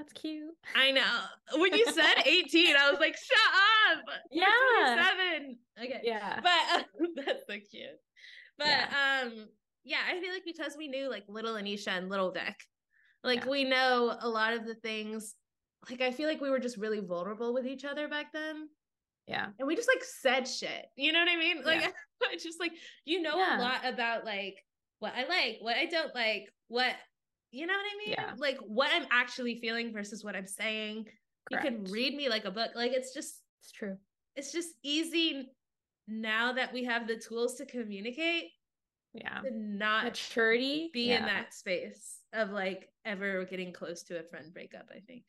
[0.00, 0.54] That's cute.
[0.74, 1.20] I know.
[1.60, 4.04] When you said 18, I was like, shut up.
[4.30, 4.46] Yeah.
[4.94, 5.58] 27.
[5.84, 6.00] Okay.
[6.02, 6.40] Yeah.
[6.42, 6.86] But
[7.26, 7.90] that's so cute.
[8.56, 9.22] But Yeah.
[9.24, 9.46] um
[9.84, 12.54] yeah, I feel like because we knew like little Anesha and little Vic,
[13.22, 13.50] like Yeah.
[13.50, 15.34] we know a lot of the things.
[15.90, 18.68] Like I feel like we were just really vulnerable with each other back then.
[19.26, 19.48] Yeah.
[19.58, 20.86] And we just like said shit.
[20.96, 21.62] You know what I mean?
[21.62, 21.82] Like
[22.22, 22.38] Yeah.
[22.38, 22.72] just like
[23.04, 23.58] you know Yeah.
[23.58, 24.56] a lot about like
[24.98, 26.94] what I like, what I don't like, what
[27.52, 28.14] you know what I mean?
[28.18, 28.32] Yeah.
[28.36, 31.06] Like what I'm actually feeling versus what I'm saying.
[31.50, 31.64] Correct.
[31.64, 32.70] You can read me like a book.
[32.74, 33.96] Like it's just It's true.
[34.36, 35.50] it's just easy
[36.08, 38.50] now that we have the tools to communicate
[39.14, 39.40] Yeah.
[39.40, 40.90] to not Maturity.
[40.92, 41.18] be yeah.
[41.18, 45.24] in that space of like ever getting close to a friend breakup, I think.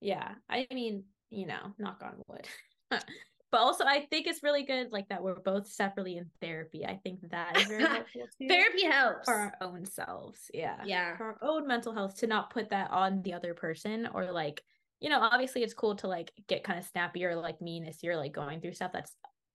[0.00, 0.34] Yeah.
[0.48, 2.46] I mean, you know, knock on wood.
[3.54, 6.84] but also I think it's really good like that we're both separately in therapy.
[6.84, 8.48] I think that is very helpful too.
[8.48, 9.26] Therapy helps.
[9.26, 10.50] for our own selves.
[10.52, 10.82] Yeah.
[10.84, 11.16] Yeah.
[11.16, 14.60] For our own mental health to not put that on the other person or like,
[15.00, 18.02] you know, obviously it's cool to like get kind of snappy or like mean if
[18.02, 19.14] you're like going through stuff that's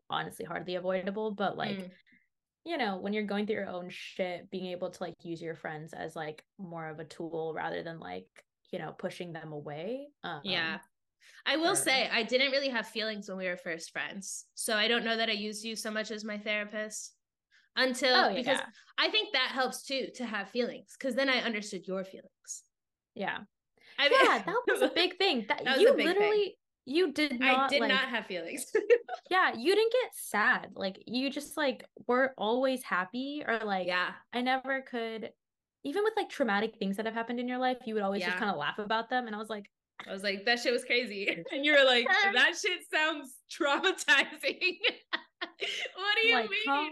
[0.10, 1.32] honestly hardly avoidable.
[1.32, 1.92] But like, Mm.
[2.64, 5.56] you know, when you're going through your own shit, being able to like use your
[5.56, 8.28] friends as like more of a tool rather than like,
[8.72, 10.08] you know, pushing them away.
[10.24, 10.78] Um, Yeah.
[11.46, 14.46] I will or- say I didn't really have feelings when we were first friends.
[14.56, 17.14] So I don't know that I used you so much as my therapist
[17.76, 18.60] until Oh, because.
[18.98, 22.64] I think that helps too to have feelings because then I understood your feelings.
[23.16, 23.40] Yeah.
[23.98, 24.44] I Yeah.
[24.46, 25.46] That was a big thing.
[25.48, 26.08] That, That you big thing.
[26.08, 28.66] literally, you did not I did like, not have feelings.
[29.32, 30.72] yeah, you didn't get sad.
[30.76, 34.10] Like you just like were always happy or like yeah.
[34.34, 35.32] I never could
[35.84, 38.38] even with like traumatic things that have happened in your life, you would always just
[38.38, 39.28] kind of laugh about them.
[39.28, 39.70] And I was like,
[40.08, 41.44] I was like, that shit was crazy.
[41.52, 44.78] And you were like, that shit sounds traumatizing.
[45.42, 46.92] what do you Like, mean?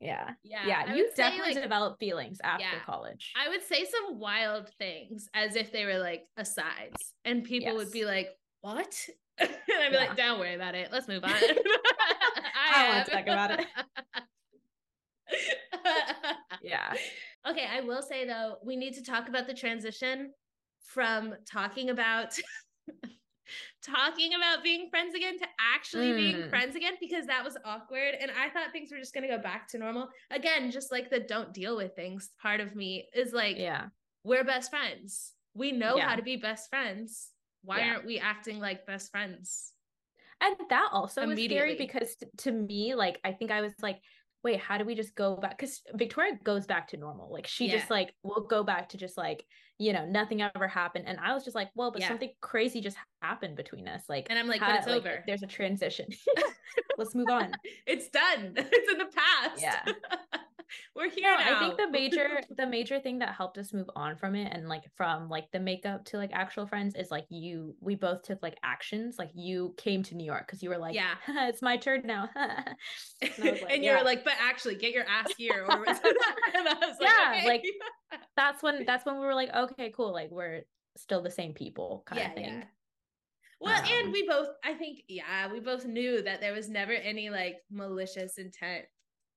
[0.00, 0.30] yeah.
[0.42, 0.66] yeah.
[0.66, 0.94] Yeah.
[0.94, 2.80] You definitely like, developed feelings after Yeah.
[2.84, 3.32] college.
[3.36, 7.92] I would say some wild things as if they were like asides, and people would
[7.92, 8.28] be like,
[8.62, 8.92] "What?"
[9.38, 10.00] and I'd be Yeah.
[10.00, 10.90] like, "Don't worry about it.
[10.90, 13.66] Let's move on." I don't wanna talk about it.
[16.62, 16.92] yeah.
[17.48, 20.32] okay, I will say though, we need to talk about the transition
[20.84, 22.38] from talking about
[23.82, 26.50] talking about being friends again to actually being Mm.
[26.50, 29.42] friends again because that was awkward and I thought things were just going to go
[29.42, 30.08] back to normal.
[30.30, 33.86] Again, just like the don't deal with things part of me is like yeah.
[34.24, 35.32] we're best friends.
[35.54, 36.08] We know Yeah.
[36.08, 37.30] how to be best friends.
[37.62, 37.90] Why Yeah.
[37.94, 39.72] aren't we acting like best friends?
[40.40, 44.00] And that also was scary because t- to me, like, I think I was like,
[44.42, 45.56] wait, how do we just go back?
[45.56, 47.30] Because Victoria goes back to normal.
[47.32, 47.76] Like, she Yeah.
[47.78, 49.44] just like will go back to just like,
[49.82, 51.04] you know, nothing ever happened.
[51.08, 52.08] And I was just like, well, but Yeah.
[52.08, 54.04] something crazy just happened between us.
[54.08, 55.24] Like, And I'm like, how- but it's like, over.
[55.26, 56.06] There's a transition.
[56.98, 57.52] Let's move on.
[57.86, 58.54] It's done.
[58.56, 59.60] It's in the past.
[59.60, 59.82] Yeah.
[60.96, 61.56] we're here No, now.
[61.56, 64.68] I think the major the major thing that helped us move on from it and
[64.68, 68.42] like from like the makeup to like actual friends is like you we both took
[68.42, 71.14] like actions like you came to New York because you were like Yeah.
[71.28, 72.74] it's my turn now and,
[73.38, 73.98] like, you yeah.
[73.98, 75.66] were like, but actually, get your ass here.
[75.68, 77.46] And I was like, Yeah, okay.
[77.48, 77.64] like,
[78.36, 80.62] that's when that's when we were like okay cool like we're
[80.96, 82.64] still the same people kind yeah, of thing yeah.
[83.60, 86.92] Well, Um, and we both, I think, yeah, we both knew that there was never
[86.92, 88.86] any like malicious intent.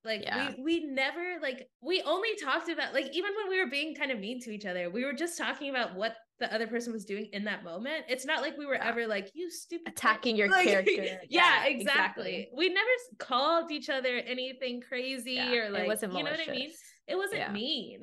[0.06, 0.54] Like Yeah.
[0.58, 4.12] we we never like we only talked about like even when we were being kind
[4.12, 7.06] of mean to each other, we were just talking about what the other person was
[7.06, 8.06] doing in that moment.
[8.10, 8.90] It's not like we were Yeah.
[8.90, 12.50] ever like you stupid attacking your Like, character yeah, Yeah, exactly.
[12.56, 16.72] We never called each other anything crazy or like you know what I mean.
[17.08, 18.02] It wasn't mean.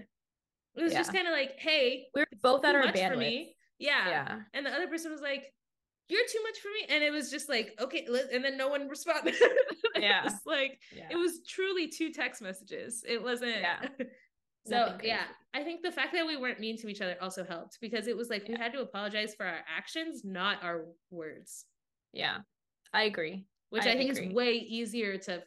[0.74, 3.56] It was just kind of like, hey, we were both at our bandwidth me.
[3.78, 4.08] Yeah.
[4.08, 5.52] yeah And the other person was like,
[6.08, 6.94] You're too much for me.
[6.94, 9.34] And it was just like, okay, and then no one responded.
[9.94, 10.26] Yeah.
[10.26, 13.04] It like yeah it was truly two text messages.
[13.06, 13.88] It wasn't Yeah.
[14.66, 15.24] so yeah.
[15.54, 18.16] I think the fact that we weren't mean to each other also helped because it
[18.16, 21.66] was like we had to apologize for our actions, not our words.
[22.12, 22.38] yeah
[22.92, 24.28] I agree Which I I, think agree.
[24.28, 25.42] is way easier to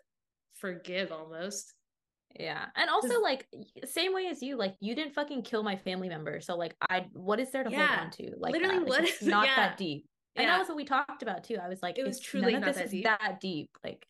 [0.54, 1.74] forgive almost.
[2.40, 2.66] Yeah.
[2.76, 3.48] And also like
[3.86, 6.40] same way as you, like you didn't fucking kill my family member.
[6.40, 7.88] So like I what is there to Yeah.
[7.88, 8.32] hold on to?
[8.38, 8.88] Like Literally, that?
[8.88, 9.56] What is- not yeah.
[9.56, 10.06] that deep.
[10.36, 11.58] And that was what we talked about too.
[11.62, 13.04] I was like, It was truly none of not this that is deep.
[13.06, 13.70] that deep.
[13.84, 14.08] Like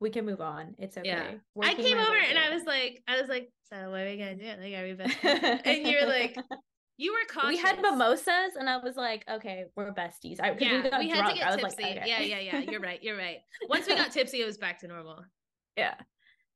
[0.00, 0.74] we can move on.
[0.78, 1.08] It's okay.
[1.08, 1.30] Yeah.
[1.62, 4.34] I came over and I was like, I was like, so what are we gonna
[4.36, 4.44] do?
[4.60, 5.16] Like, are we best
[5.66, 6.36] and you're like,
[6.96, 7.48] you were cautious.
[7.48, 10.38] we had mimosas and I was like, okay, we're besties.
[10.40, 11.32] I, Yeah, we, got we had drunk.
[11.32, 11.82] to get I was tipsy.
[11.82, 12.08] like, okay.
[12.08, 12.70] Yeah, yeah, yeah.
[12.70, 13.02] You're right.
[13.02, 13.38] You're right.
[13.68, 15.24] Once we got tipsy, it was back to normal.
[15.76, 15.94] yeah.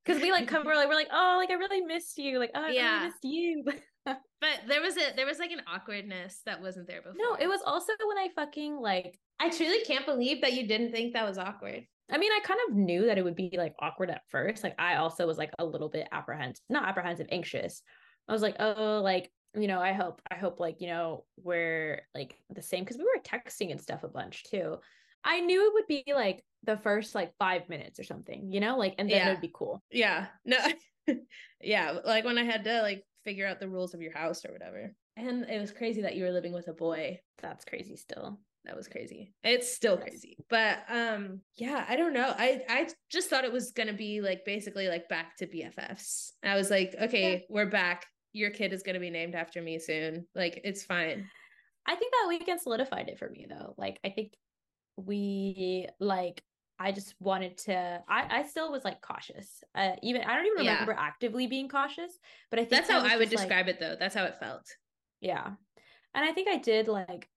[0.07, 2.39] Cause we like come, we're like, we're like, oh, like I really missed you.
[2.39, 2.95] Like, oh, I Yeah.
[2.95, 3.65] really missed you.
[4.41, 7.17] But there was a there was like an awkwardness that wasn't there before.
[7.19, 10.93] no, it was also when I fucking like I truly can't believe that you didn't
[10.93, 11.85] think that was awkward.
[12.11, 14.65] I mean, I kind of knew that it would be like awkward at first.
[14.65, 17.83] Like, I also was like a little bit apprehensive, not apprehensive, anxious.
[18.29, 22.03] I was like, oh, like, you know, I hope, I hope, like, you know, we're
[22.15, 24.79] like the same because we were texting and stuff a bunch too.
[25.25, 28.79] I knew it would be like the first like five minutes or something, you know,
[28.79, 29.83] like, and then it would be cool.
[29.91, 30.27] Yeah.
[30.45, 30.57] No.
[31.61, 31.99] yeah.
[32.05, 34.93] Like when I had to like figure out the rules of your house or whatever.
[35.17, 37.21] And it was crazy that you were living with a boy.
[37.43, 38.39] That's crazy still.
[38.65, 39.33] That was crazy.
[39.43, 40.37] It's still crazy.
[40.51, 42.35] But um yeah, I don't know.
[42.37, 46.33] I I just thought it was going to be like basically like back to BFFs.
[46.45, 48.07] I was like, okay, we're back.
[48.33, 50.27] Your kid is going to be named after me soon.
[50.35, 51.29] Like it's fine.
[51.89, 53.75] I think that weekend solidified it for me though.
[53.79, 54.35] Like, I think
[54.97, 56.43] we like
[56.79, 59.63] I just wanted to I I still was like cautious.
[59.75, 60.73] Uh even I don't even Yeah.
[60.75, 62.13] remember actively being cautious,
[62.51, 63.97] but I think That's how I would just, like- describe it though.
[63.99, 64.67] That's how it felt.
[65.21, 65.55] yeah.
[66.15, 67.29] And I think I did like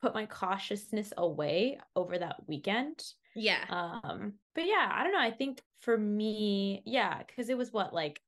[0.00, 3.02] put my cautiousness away over that weekend.
[3.34, 3.64] Yeah.
[3.68, 5.20] Um but yeah, I don't know.
[5.20, 8.20] I think for me, yeah, cuz it was what like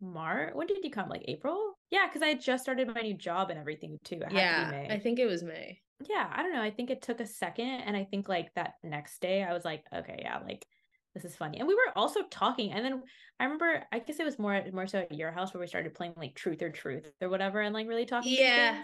[0.00, 0.54] March.
[0.54, 1.08] When did you come?
[1.08, 1.74] Like April?
[1.90, 4.16] Yeah, because I had just started my new job and everything too.
[4.16, 4.70] It had to be yeah.
[4.70, 5.80] May I think it was May.
[6.00, 6.62] Yeah, I don't know.
[6.62, 7.66] I think it took a second.
[7.66, 10.66] And I think like that next day, I was like, okay, yeah, like
[11.14, 11.58] this is funny.
[11.58, 12.72] And we were also talking.
[12.72, 13.02] And then
[13.40, 15.94] I remember, I guess it was more more so at your house where we started
[15.94, 18.36] playing like truth or truth or whatever and like really talking.
[18.38, 18.82] Yeah.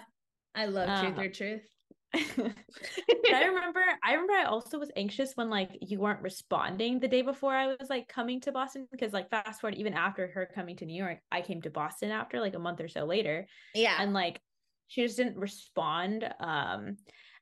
[0.55, 1.63] I love truth Um, or truth.
[2.15, 7.23] I remember, I remember I also was anxious when like you weren't responding the day
[7.23, 10.77] before I was like coming to Boston because like fast forward even after her coming
[10.77, 13.97] to New York, I came to Boston after like a month or so later yeah.
[13.99, 14.41] and like
[14.89, 16.97] she just didn't respond um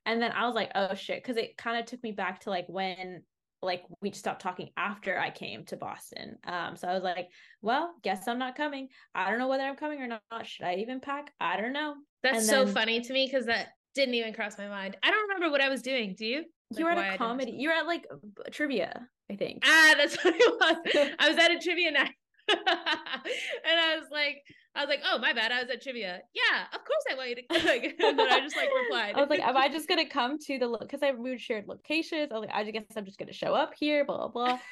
[0.07, 2.50] and then i was like oh shit because it kind of took me back to
[2.50, 3.22] like when
[3.62, 7.29] like we stopped talking after i came to boston um so i was like
[7.61, 10.74] well guess i'm not coming i don't know whether i'm coming or not should i
[10.76, 14.33] even pack i don't know That's and so funny to me because that didn't even
[14.33, 14.96] cross my mind.
[15.03, 16.14] I don't remember what I was doing.
[16.16, 16.44] Do you?
[16.76, 18.07] you Like, were at a comedy you were at like
[18.53, 21.11] trivia i think Ah, that's what it was.
[21.18, 22.14] I was at a trivia night.
[22.48, 24.42] and I was like,
[24.74, 26.20] I was like, oh my bad, I was at trivia.
[26.33, 29.16] Yeah, of course I want you to like and then I just like replied.
[29.16, 32.30] I was like, am I just gonna come to the because I we shared locations?
[32.30, 34.59] I was like, I guess I'm just gonna show up here, blah blah blah.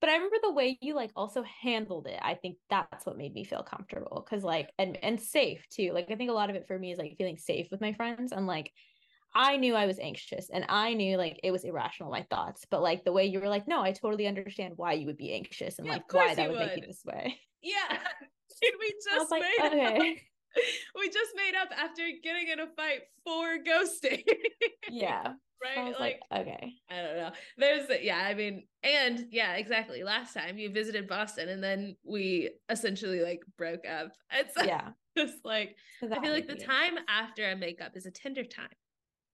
[0.00, 2.20] But I remember the way you like also handled it.
[2.22, 5.90] I think that's what made me feel comfortable because like and and safe too.
[5.92, 7.92] Like I think a lot of it for me is like feeling safe with my
[7.94, 8.70] friends and like
[9.34, 12.64] I knew I was anxious and I knew like it was irrational, my thoughts.
[12.70, 15.32] But like the way you were like, no, I totally understand why you would be
[15.32, 17.36] anxious and Yeah, like why that you would, make you this way.
[17.60, 17.98] Yeah.
[18.80, 20.02] We just like, made up?
[20.94, 24.24] We just made up after getting in a fight for ghosting.
[24.90, 25.34] Yeah.
[25.62, 25.92] Right?
[25.98, 26.72] Like, like, okay.
[26.88, 27.30] I don't know.
[27.58, 30.02] There's yeah, I mean, and yeah, exactly.
[30.04, 34.12] Last time you visited Boston and then we essentially like broke up.
[34.32, 34.90] It's Yeah.
[35.16, 38.68] just like So I feel like the time after a makeup is a tender time.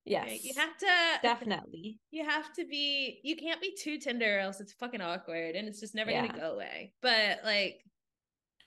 [0.06, 0.26] Yes.
[0.26, 0.40] right?
[0.42, 0.86] You have to
[1.22, 1.98] definitely.
[2.10, 5.68] you have to be you can't be too tender or else it's fucking awkward and
[5.68, 6.26] it's just never Yeah.
[6.26, 6.92] gonna go away.
[7.02, 7.80] But like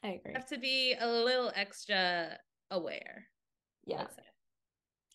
[0.03, 0.31] I agree.
[0.31, 2.37] you have to be a little extra
[2.71, 3.27] aware.
[3.85, 4.07] Yeah.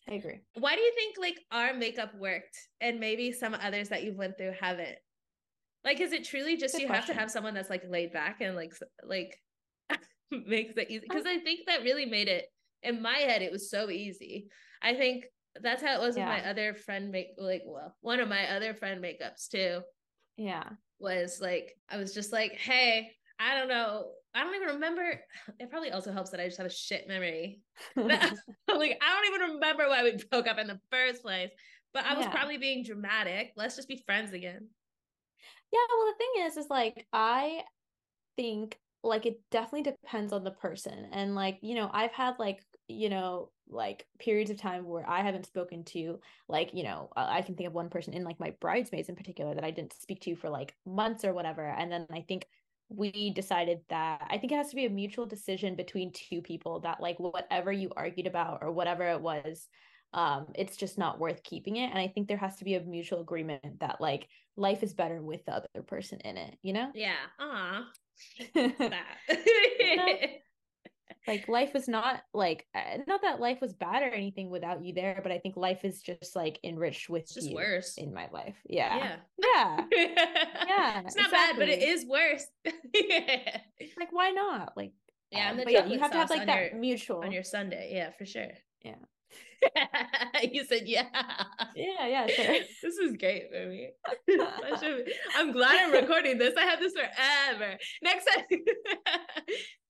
[0.09, 0.41] I agree.
[0.55, 4.37] Why do you think like our makeup worked and maybe some others that you've went
[4.37, 4.97] through haven't?
[5.85, 8.41] Like, is it truly just Good you have to have someone that's like laid back
[8.41, 9.37] and like like
[10.31, 11.05] makes it easy?
[11.07, 12.45] Because I think that really made it
[12.81, 13.41] in my head.
[13.41, 14.47] It was so easy.
[14.81, 15.25] I think
[15.61, 18.73] that's how it was with my other friend make like well one of my other
[18.73, 19.81] friend makeups too
[20.35, 20.67] Yeah.
[20.97, 25.21] was like I was just like hey I don't know I don't even remember.
[25.59, 27.61] It probably also helps that I just have a shit memory
[28.07, 31.51] like I don't even remember why we broke up in the first place.
[31.93, 32.31] But I was Yeah.
[32.31, 33.53] probably being dramatic.
[33.55, 34.69] Let's just be friends again.
[35.71, 37.63] Yeah, well, the thing is, is like I
[38.37, 41.09] think like it definitely depends on the person.
[41.13, 45.21] And like, you know, I've had like, you know, like periods of time where I
[45.21, 48.39] haven't spoken to, like, you know, I I can think of one person in like
[48.39, 51.67] my bridesmaids in particular that I didn't speak to for like months or whatever.
[51.67, 52.47] And then I think
[52.95, 56.79] we decided that I think it has to be a mutual decision between two people
[56.81, 59.67] that like whatever you argued about or whatever it was,
[60.13, 61.89] um, it's just not worth keeping it.
[61.89, 65.21] And I think there has to be a mutual agreement that like life is better
[65.21, 66.91] with the other person in it, you know?
[66.93, 67.15] Yeah.
[67.39, 67.85] Aw.
[71.27, 74.93] like life was not like uh, not that life was bad or anything without you
[74.93, 77.97] there, but I think life is just like enriched with it's just you worse.
[77.97, 78.55] in my life.
[78.67, 79.15] Yeah.
[79.41, 79.85] Yeah.
[79.91, 80.15] Yeah.
[80.67, 81.01] yeah.
[81.05, 82.45] It's not bad, but it is worse.
[82.93, 83.59] yeah.
[83.97, 84.73] Like why not?
[84.75, 84.93] Like
[85.31, 87.23] Yeah, um, and the but yeah, you have to have like that your- mutual.
[87.23, 87.91] On your Sunday.
[87.93, 88.51] Yeah, for sure.
[88.83, 88.95] Yeah.
[90.51, 91.05] you said yeah.
[91.75, 92.45] Yeah, yeah, sure.
[92.83, 93.89] this is great for me.
[95.35, 96.53] I'm glad I'm recording this.
[96.57, 97.77] I have this forever.
[98.01, 98.43] Next time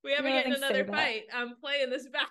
[0.03, 2.29] we ever get in another fight, I'm playing this back.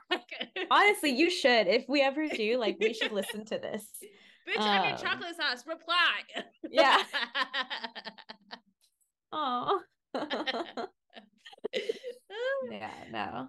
[0.71, 1.67] Honestly, you should.
[1.67, 3.87] If we ever do, like we should listen to this.
[4.49, 5.65] Bitch, I'm your um, chocolate sauce.
[5.67, 6.23] Reply.
[6.71, 7.03] Yeah.
[9.33, 9.81] Oh.
[12.71, 13.49] yeah, no.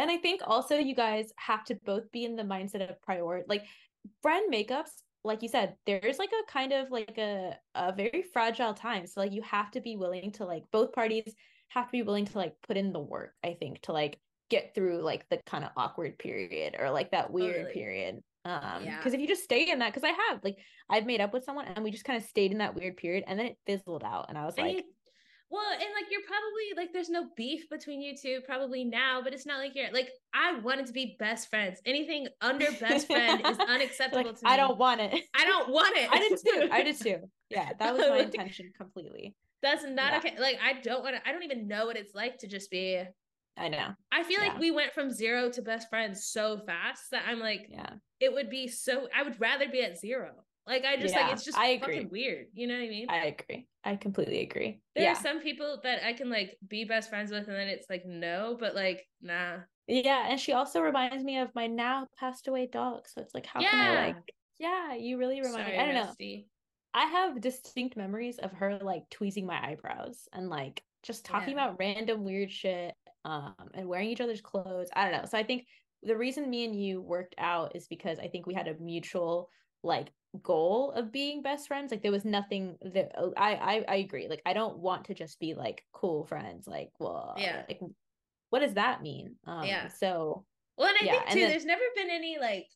[0.00, 3.44] And I think also you guys have to both be in the mindset of priority
[3.48, 3.64] like
[4.22, 4.88] brand makeups,
[5.24, 9.06] like you said, there's like a kind of like a a very fragile time.
[9.06, 11.34] So like you have to be willing to like both parties
[11.68, 14.74] have to be willing to like put in the work, I think, to like get
[14.74, 17.74] through like the kind of awkward period or like that weird Totally.
[17.74, 18.14] period.
[18.46, 18.96] Um, Yeah.
[18.96, 20.56] because if you just stay in that, because I have like
[20.88, 23.24] I've made up with someone and we just kind of stayed in that weird period
[23.26, 24.86] and then it fizzled out and I was like,
[25.50, 29.32] well, and like you're probably like there's no beef between you two probably now, but
[29.34, 31.80] it's not like you're like I wanted to be best friends.
[31.84, 34.50] Anything under best friend is Like, unacceptable to me.
[34.50, 35.24] I don't want it.
[35.34, 36.08] I don't want it.
[36.10, 36.68] I did too.
[36.70, 37.18] I did too.
[37.50, 39.34] Yeah, that was my Like- intention completely.
[39.62, 40.18] That's not Yeah.
[40.18, 40.34] okay.
[40.38, 41.28] Like I don't want to.
[41.28, 43.02] I don't even know what it's like to just be.
[43.58, 43.88] I know.
[44.10, 47.66] I feel like we went from zero to best friends so fast that I'm like,
[47.68, 47.90] Yeah.
[48.20, 49.08] it would be so.
[49.14, 50.30] I would rather be at zero.
[50.66, 51.96] Like I just like it's just I agree.
[51.96, 52.46] fucking weird.
[52.54, 53.06] You know what I mean?
[53.08, 53.66] I agree.
[53.82, 54.80] I completely agree.
[54.94, 55.12] there yeah.
[55.12, 58.04] are some people that I can like be best friends with, and then it's like
[58.06, 59.58] no, but like nah.
[59.86, 60.26] Yeah.
[60.28, 63.08] And she also reminds me of my now passed away dog.
[63.08, 65.78] So it's like, how can I like, yeah, you really remind Sorry, me.
[65.78, 66.42] I don't know.
[66.92, 71.64] I have distinct memories of her like tweezing my eyebrows and like just talking Yeah.
[71.64, 72.94] about random weird shit
[73.24, 74.88] um and wearing each other's clothes.
[74.94, 75.28] I don't know.
[75.28, 75.66] So I think
[76.02, 79.50] the reason me and you worked out is because I think we had a mutual
[79.82, 80.12] like
[80.42, 81.90] goal of being best friends.
[81.90, 84.28] Like there was nothing that oh, I I I agree.
[84.28, 86.66] Like I don't want to just be like cool friends.
[86.66, 87.64] Like well Yeah.
[87.68, 87.80] like
[88.50, 89.36] what does that mean?
[89.46, 89.88] Um Yeah.
[89.88, 92.68] so Well, and I Yeah, think too, then- there's never been any like.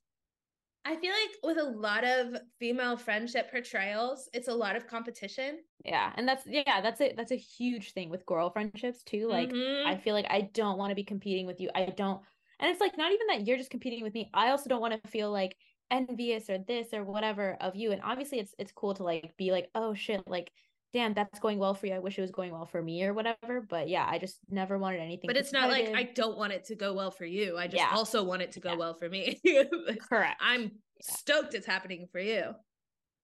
[0.87, 5.65] I feel like with a lot of female friendship portrayals, it's a lot of competition.
[5.85, 7.17] yeah, and that's yeah, that's it.
[7.17, 9.27] That's a huge thing with girl friendships too.
[9.29, 9.87] Like Mhm.
[9.87, 11.71] I feel like I don't want to be competing with you.
[11.75, 12.23] I don't,
[12.59, 14.31] and it's like not even that you're just competing with me.
[14.35, 15.57] I also don't want to feel like
[15.95, 17.93] envious or this or whatever of you.
[17.93, 20.51] And obviously, it's it's cool to like be like, oh shit, like
[20.93, 21.93] damn, that's going well for you.
[21.95, 23.61] I wish it was going well for me or whatever.
[23.69, 25.27] But yeah, I just never wanted anything.
[25.27, 27.57] but it's not like I don't want it to go well for you.
[27.59, 27.91] I just Yeah.
[27.93, 28.77] also want it to go Yeah.
[28.77, 29.41] well for me.
[30.09, 30.41] correct.
[30.41, 30.69] I'm Yeah.
[31.03, 32.53] stoked it's happening for you.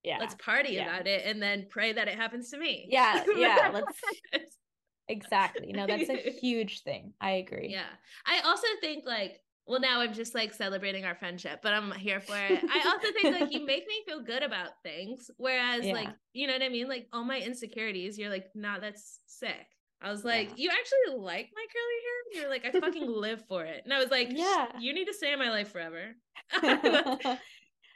[0.02, 2.88] yeah, Let's party about it and then pray that it happens to me.
[2.90, 4.56] Yeah, yeah, let's-
[5.08, 5.72] exactly.
[5.72, 7.12] No, that's a huge thing.
[7.20, 7.68] I agree.
[7.70, 7.86] yeah.
[8.26, 9.38] I also think like
[9.70, 12.60] well, now I'm just like celebrating our friendship, but I'm here for it.
[12.68, 15.30] I also think like you make me feel good about things.
[15.36, 15.92] Whereas, yeah.
[15.92, 16.88] like, you know what I mean?
[16.88, 19.68] Like, all my insecurities, you're like, nah, that's sick.
[20.02, 20.54] I was like, yeah.
[20.56, 22.42] you actually like my curly hair?
[22.42, 23.82] You're like, I fucking live for it.
[23.84, 26.16] And I was like, yeah, you need to stay in my life forever.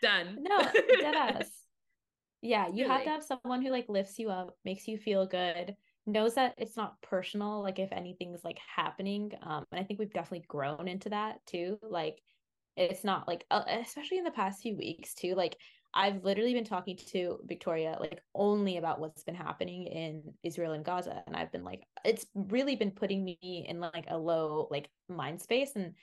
[0.02, 0.38] Done.
[0.40, 1.46] No, deadass.
[2.46, 2.88] Yeah, you really?
[2.88, 5.74] have to have someone who like lifts you up, makes you feel good,
[6.06, 10.12] knows that it's not personal like if anything's like happening um and i think we've
[10.12, 12.20] definitely grown into that too like
[12.76, 15.56] it's not like uh, especially in the past few weeks too like
[15.94, 20.84] i've literally been talking to victoria like only about what's been happening in israel and
[20.84, 24.88] gaza and i've been like it's really been putting me in like a low like
[25.08, 25.94] mind space and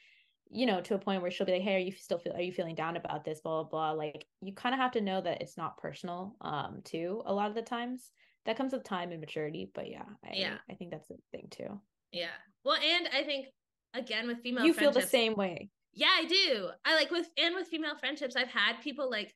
[0.50, 2.42] you know to a point where she'll be like hey are you still feel are
[2.42, 3.40] you feeling down about this?
[3.42, 6.82] blah blah blah like you kind of have to know that it's not personal um
[6.84, 8.12] too a lot of the times
[8.46, 10.58] that comes with time and maturity but yeah I, yeah.
[10.70, 11.80] I think that's a thing too.
[12.12, 12.28] Yeah.
[12.64, 13.48] Well and i think
[13.94, 15.70] again with female you feel the same way.
[15.94, 16.70] Yeah i do.
[16.86, 19.34] I like with and with female friendships i've had people like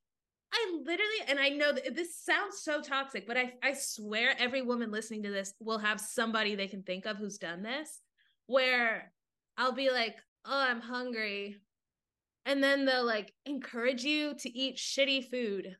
[0.54, 4.62] i literally and i know that this sounds so toxic but i i swear every
[4.62, 8.00] woman listening to this will have somebody they can think of who's done this
[8.48, 9.12] where
[9.58, 11.58] i'll be like oh i'm hungry.
[12.48, 15.76] And then they'll like encourage you to eat shitty food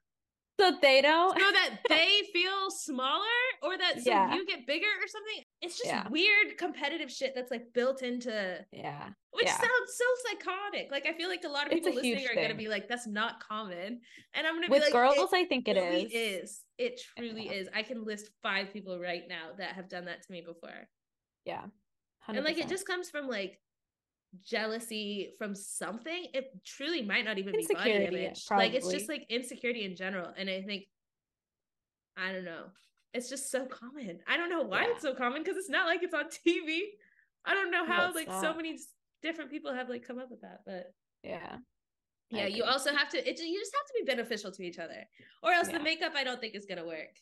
[0.60, 3.22] so they don't so that they feel smaller
[3.62, 4.34] or that so yeah.
[4.34, 5.44] you get bigger or something?
[5.62, 6.08] It's just yeah.
[6.10, 9.10] weird competitive shit that's like built into yeah.
[9.32, 9.58] Which yeah.
[9.58, 10.92] sounds so psychotic.
[10.92, 13.40] Like i feel like a lot of people listening are gonna be like that's not
[13.40, 14.00] common.
[14.34, 16.12] And i'm gonna be like girls i think it is.
[16.14, 16.62] is.
[16.78, 17.68] It truly is.
[17.74, 20.88] I can list five people right now that have done that to me before.
[21.46, 21.64] Yeah.
[22.30, 22.38] 100%.
[22.38, 23.60] and like it just comes from like
[24.44, 28.46] jealousy from something, it truly might not even be body image.
[28.46, 28.66] Probably.
[28.66, 30.32] Like it's just like insecurity in general.
[30.38, 30.84] And I think,
[32.18, 32.66] I don't know,
[33.14, 34.20] it's just so common.
[34.28, 34.92] I don't know why yeah.
[34.92, 36.80] it's so common because it's not like it's on TV.
[37.46, 38.42] I don't know how no, like not.
[38.42, 38.78] so many
[39.22, 41.58] different people have like come up with that, but yeah.
[42.32, 45.06] Yeah, you also have to it you just have to be beneficial to each other.
[45.44, 45.78] Or else yeah.
[45.78, 47.16] the makeup I don't think is gonna work.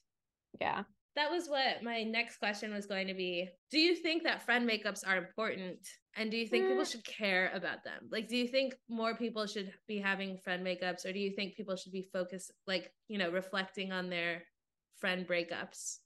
[0.60, 0.84] Yeah
[1.16, 3.50] that was what my next question was going to be.
[3.72, 5.80] Do you think that friend makeups are important?
[6.16, 6.70] And do you think mm.
[6.70, 8.08] people should care about them?
[8.12, 11.56] Like, do you think more people should be having friend makeups, or do you think
[11.56, 14.44] people should be focused, like, you know, reflecting on their
[14.98, 15.98] friend breakups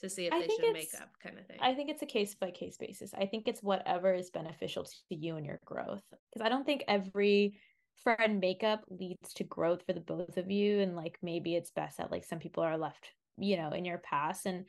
[0.00, 1.58] to see if I they should make up kind of thing?
[1.60, 3.12] I think it's a case by case basis.
[3.14, 6.02] I think it's whatever is beneficial to you and your growth.
[6.10, 7.58] Because I don't think every
[8.02, 10.80] friend makeup leads to growth for the both of you.
[10.80, 13.98] And like, maybe it's best that like some people are left you know in your
[13.98, 14.64] past and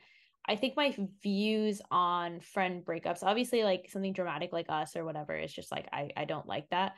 [0.46, 5.36] i think my views on friend breakups obviously like something dramatic like us or whatever
[5.36, 6.94] is just like i i don't like that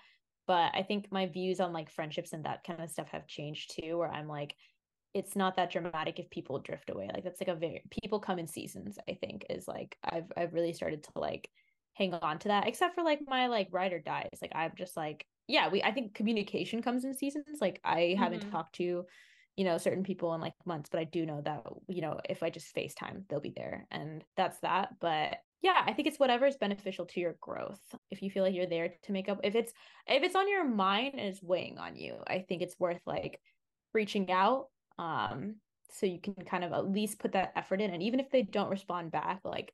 [0.47, 3.75] but i think my views on like friendships and that kind of stuff have changed
[3.79, 4.55] too where i'm like
[5.15, 8.39] it's not that dramatic if people drift away like that's like a very people come
[8.39, 11.49] in seasons i think is like i've i've really started to like
[11.95, 14.97] hang on to that except for like my like ride or dies like i'm just
[14.97, 18.23] like yeah we i think communication comes in seasons like i mm-hmm.
[18.23, 19.05] haven't talked to
[19.57, 22.43] you know certain people in like months but i do know that you know if
[22.43, 26.47] i just facetime they'll be there and that's that but yeah i think it's whatever
[26.47, 27.81] is beneficial to your growth
[28.11, 29.73] if you feel like you're there to make up if it's
[30.07, 33.41] if it's on your mind and it's weighing on you i think it's worth like
[33.95, 34.67] reaching out
[34.99, 35.57] um
[35.91, 38.43] so you can kind of at least put that effort in and even if they
[38.43, 39.73] don't respond back like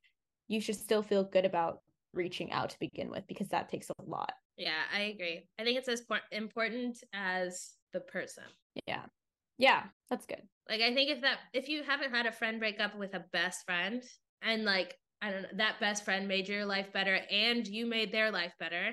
[0.48, 1.78] you should still feel good about
[2.12, 4.34] reaching out to begin with because that takes a lot.
[4.58, 5.48] Yeah i agree.
[5.58, 8.44] I think it's as important as the person.
[8.86, 9.04] Yeah
[9.62, 10.42] yeah, that's good.
[10.68, 13.24] Like I think if that if you haven't had a friend break up with a
[13.32, 14.02] best friend
[14.42, 18.10] and like I don't know that best friend made your life better and you made
[18.10, 18.90] their life better,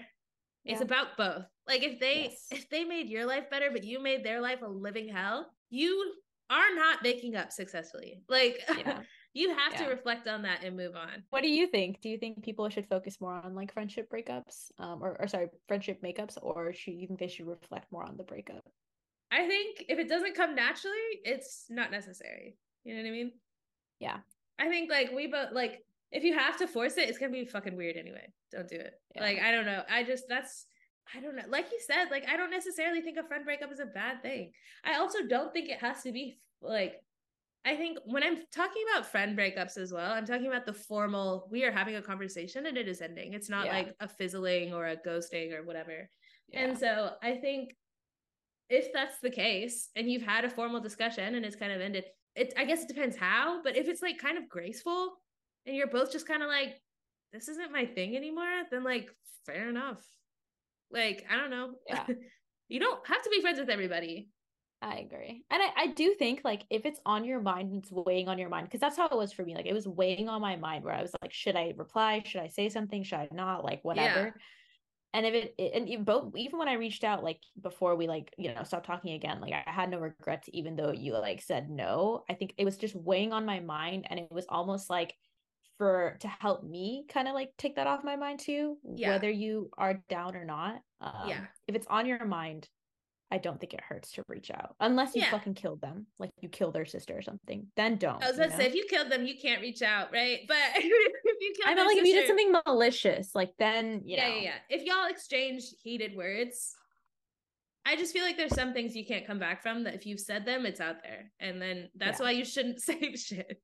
[0.63, 0.74] yeah.
[0.74, 1.45] it's about both.
[1.67, 2.47] Like if they yes.
[2.51, 6.13] if they made your life better but you made their life a living hell, you
[6.51, 8.22] are not making up successfully.
[8.30, 8.99] Like yeah.
[9.34, 9.86] you have yeah.
[9.86, 11.24] to reflect on that and move on.
[11.32, 11.99] What do you think?
[12.01, 15.47] Do you think people should focus more on like friendship breakups, um, or, or sorry,
[15.67, 18.63] friendship makeups, or should you think they should reflect more on the breakup?
[19.32, 22.57] I think if it doesn't come naturally, it's not necessary.
[22.84, 23.32] You know what I mean?
[23.99, 24.17] Yeah.
[24.57, 27.45] I think like we both like if you have to force it, it's gonna be
[27.45, 28.27] fucking weird anyway.
[28.51, 28.93] Don't do it.
[29.15, 29.21] Yeah.
[29.21, 29.84] Like I don't know.
[29.89, 30.65] I just that's
[31.15, 31.43] I don't know.
[31.47, 34.51] Like you said, like I don't necessarily think a friend breakup is a bad thing.
[34.84, 36.95] I also don't think it has to be like
[37.65, 41.47] I think when I'm talking about friend breakups as well, I'm talking about the formal
[41.51, 43.34] we are having a conversation and it is ending.
[43.34, 43.73] It's not yeah.
[43.73, 46.09] like a fizzling or a ghosting or whatever.
[46.47, 46.61] Yeah.
[46.61, 47.75] And so I think
[48.70, 52.05] if that's the case and you've had a formal discussion and it's kind of ended,
[52.36, 55.17] it I guess it depends how, but if it's like kind of graceful
[55.65, 56.76] and you're both just kind of like,
[57.34, 59.09] this isn't my thing anymore, then like
[59.45, 60.03] fair enough.
[60.91, 61.72] Like, I don't know.
[61.88, 62.05] Yeah.
[62.67, 64.30] you don't have to be friends with everybody.
[64.82, 65.43] I agree.
[65.49, 68.49] And I, I do think like if it's on your mind, it's weighing on your
[68.49, 68.72] mind.
[68.72, 69.55] Cause that's how it was for me.
[69.55, 72.24] Like it was weighing on my mind where I was like, should I reply?
[72.26, 73.03] Should I say something?
[73.03, 73.65] Should I not?
[73.65, 74.36] Like whatever.
[75.12, 78.07] And if it, it and even both even when i reached out like before we
[78.07, 81.41] like you know stopped talking again like i had no regrets even though you like
[81.41, 84.88] said no i think it was just weighing on my mind and it was almost
[84.89, 85.16] like
[85.78, 89.10] for to help me kind of like take that off my mind too Yeah.
[89.10, 91.47] whether you are down or not um, Yeah.
[91.68, 92.70] if it's on your mind
[93.32, 95.32] i don't think it hurts to reach out unless you Yeah.
[95.32, 98.51] fucking killed them like you killed their sister or something then don't I was gonna
[98.51, 98.65] say know?
[98.65, 100.39] if you killed them, you can't reach out, right?
[100.47, 104.17] But if you killed i mean like if you did something malicious like then you
[104.17, 104.53] yeah, know yeah, yeah.
[104.69, 106.73] If y'all exchange heated words,
[107.86, 110.19] I just feel like there's some things you can't come back from that if you've
[110.19, 111.32] said them, it's out there.
[111.39, 112.25] And then that's Yeah.
[112.25, 113.61] why you shouldn't say shit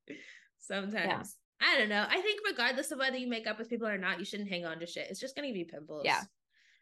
[0.59, 1.35] sometimes.
[1.61, 2.05] I don't know.
[2.09, 4.65] I think regardless of whether you make up with people or not, you shouldn't hang
[4.65, 5.07] on to shit.
[5.09, 6.03] It's just gonna give you pimples.
[6.05, 6.21] Yeah.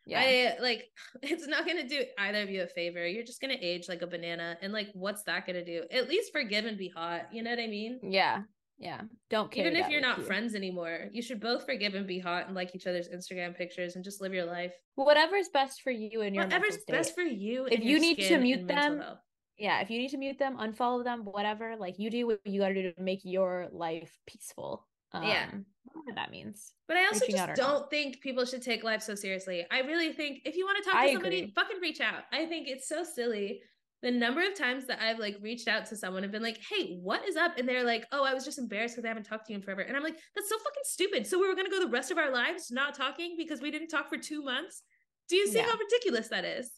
[0.06, 0.20] Yeah
[0.58, 0.90] I like
[1.22, 3.06] it's not gonna do either of you a favor.
[3.08, 4.58] You're just gonna age like a banana.
[4.62, 5.84] And like what's that gonna do?
[5.92, 7.28] At least forgive and be hot.
[7.32, 8.00] You know what I mean?
[8.04, 8.42] yeah
[8.80, 10.24] yeah don't Even if you're not you.
[10.24, 13.96] friends anymore, you should both forgive and be hot and like each other's Instagram pictures
[13.96, 14.74] and just live your life.
[14.96, 17.68] whatever's best for you and your Whatever's best for you.
[17.72, 19.20] If you need to mute them, health.
[19.60, 22.60] yeah if you need to mute them unfollow them whatever like you do what you
[22.62, 25.46] got to do to make your life peaceful um, Yeah.
[25.84, 27.90] whatever that means But I also just don't not.
[27.90, 29.66] think people should take life so seriously.
[29.72, 31.54] I really think if you want to talk I to somebody, agree.
[31.56, 32.24] fucking reach out.
[32.32, 33.62] I think it's so silly.
[34.02, 36.98] The number of times that I've like reached out to someone and been like, hey,
[37.02, 37.58] what is up?
[37.58, 39.64] And they're like, oh, I was just embarrassed because I haven't talked to you in
[39.64, 39.80] forever.
[39.82, 41.26] And I'm like, that's so fucking stupid.
[41.26, 43.72] So we were going to go the rest of our lives not talking because we
[43.72, 44.84] didn't talk for two months.
[45.30, 45.68] Do you see Yeah.
[45.72, 46.70] how ridiculous that is?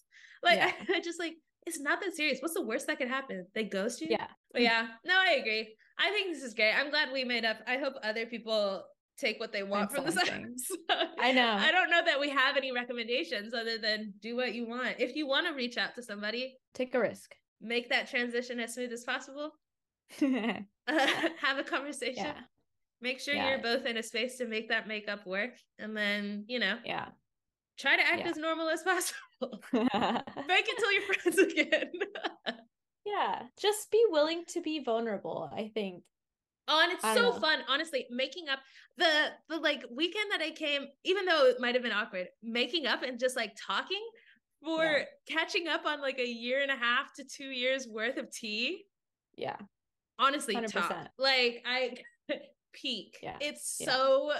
[0.43, 0.71] Like, Yeah.
[0.95, 1.33] I, just like,
[1.65, 2.37] it's not that serious.
[2.41, 3.47] What's the worst that could happen?
[3.55, 4.07] They ghost you?
[4.11, 5.73] yeah But yeah, no, I agree.
[5.97, 6.73] I think this is great.
[6.73, 7.57] I'm glad we made up.
[7.67, 8.83] I hope other people
[9.17, 10.47] take what they want from this episode.
[11.19, 14.67] i know I don't know that we have any recommendations other than do what you
[14.67, 14.95] want.
[14.99, 18.73] If you want to reach out to somebody, take a risk make that transition as
[18.73, 19.51] smooth as possible.
[20.19, 22.33] yeah have a conversation.
[23.01, 23.49] Make sure Yeah.
[23.51, 25.51] you're both in a space to make that makeup work.
[25.79, 27.07] And then, you know, yeah
[27.79, 28.29] try to act Yeah.
[28.29, 29.61] as normal as possible.
[29.71, 31.91] Fake it till you're friends again.
[33.05, 36.03] Yeah just be willing to be vulnerable i think
[36.67, 37.39] Oh, and it's so know.
[37.39, 38.07] fun, honestly.
[38.09, 38.57] Making up
[38.97, 42.87] the the like weekend that I came, even though it might have been awkward, making
[42.87, 44.03] up and just like talking
[44.63, 45.03] for Yeah.
[45.29, 48.85] catching up on like a year and a half to two years worth of tea.
[49.37, 49.57] yeah
[50.17, 51.07] Honestly, 100%.
[51.19, 51.97] Like I
[52.73, 53.19] peak.
[53.21, 53.37] Yeah.
[53.41, 53.91] It's Yeah.
[53.93, 54.31] so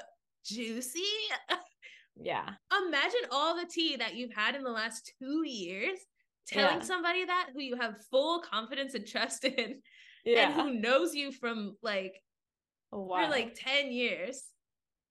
[0.44, 1.04] juicy.
[2.16, 2.54] yeah
[2.88, 6.00] Imagine all the tea that you've had in the last two years.
[6.48, 6.84] Telling Yeah.
[6.84, 9.82] somebody that who you have full confidence and trust in,
[10.26, 12.22] and who knows you from like
[12.94, 14.44] a for like 10 years.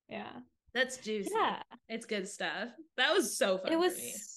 [0.08, 0.30] yeah
[0.74, 1.30] That's juicy.
[1.34, 2.68] yeah It's good stuff.
[2.96, 3.72] That was so fun.
[3.72, 3.96] it was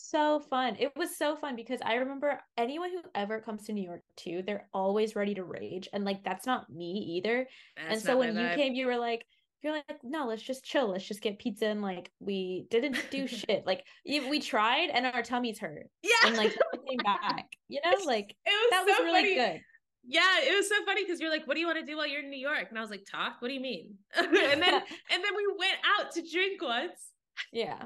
[0.10, 3.84] so fun it was so fun because i remember anyone who ever comes to new
[3.84, 7.46] york too they're always ready to rage and like that's not me either
[7.76, 8.56] and so when you vibe.
[8.56, 9.26] came you were like
[9.64, 13.28] you're like no let's just chill let's just get pizza and like we didn't do
[13.40, 17.80] shit like we tried and our tummies hurt yeah, and like we came back you
[17.84, 19.36] know like it was that was really funny.
[19.36, 19.62] good
[20.10, 22.08] Yeah, it was so funny because you're like, "What do you want to do while
[22.08, 23.96] you're in New York?" And I was like, "Talk." What do you mean?
[24.16, 24.74] and then
[25.12, 27.12] and then we went out to drink once,
[27.52, 27.82] yeah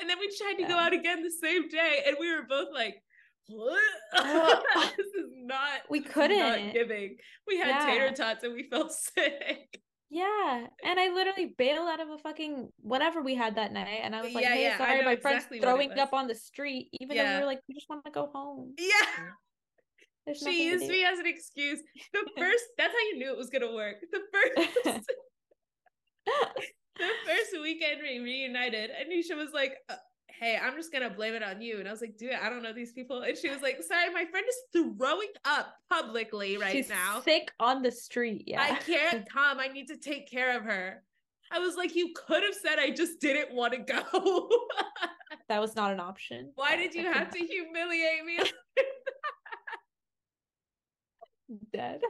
[0.00, 2.68] and then we tried to go out again the same day, and we were both
[2.74, 2.96] like.
[3.46, 3.78] What?
[4.96, 5.80] This is not.
[5.90, 6.38] we couldn't.
[6.38, 7.18] not giving.
[7.46, 7.86] We had Yeah.
[7.86, 9.80] tater tots and we felt sick.
[10.14, 14.14] Yeah and i literally bailed out of a fucking whatever we had that night and
[14.14, 16.36] i was like Yeah, hey yeah, sorry my friend's exactly what throwing up on the
[16.36, 17.34] street even though Yeah.
[17.34, 18.90] we were like we just want to go home Yeah.
[20.26, 21.80] There's She used me as an excuse.
[22.14, 23.96] The first, that's how you knew it was gonna work.
[24.10, 25.06] The first,
[26.24, 29.96] the first weekend we reunited, Anesha was like, uh,
[30.38, 32.62] "Hey, I'm just gonna blame it on you," and I was like, "Dude, I don't
[32.62, 34.56] know these people." And she was like, "Sorry, my friend is
[34.98, 37.20] throwing up publicly right She's now.
[37.22, 39.58] sick on the street yeah I can't come.
[39.60, 41.02] I need to take care of her."
[41.52, 44.48] I was like, "You could have said I just didn't want to go.
[45.48, 48.38] that was not an option Why did you have to humiliate me?"
[51.72, 52.00] dead.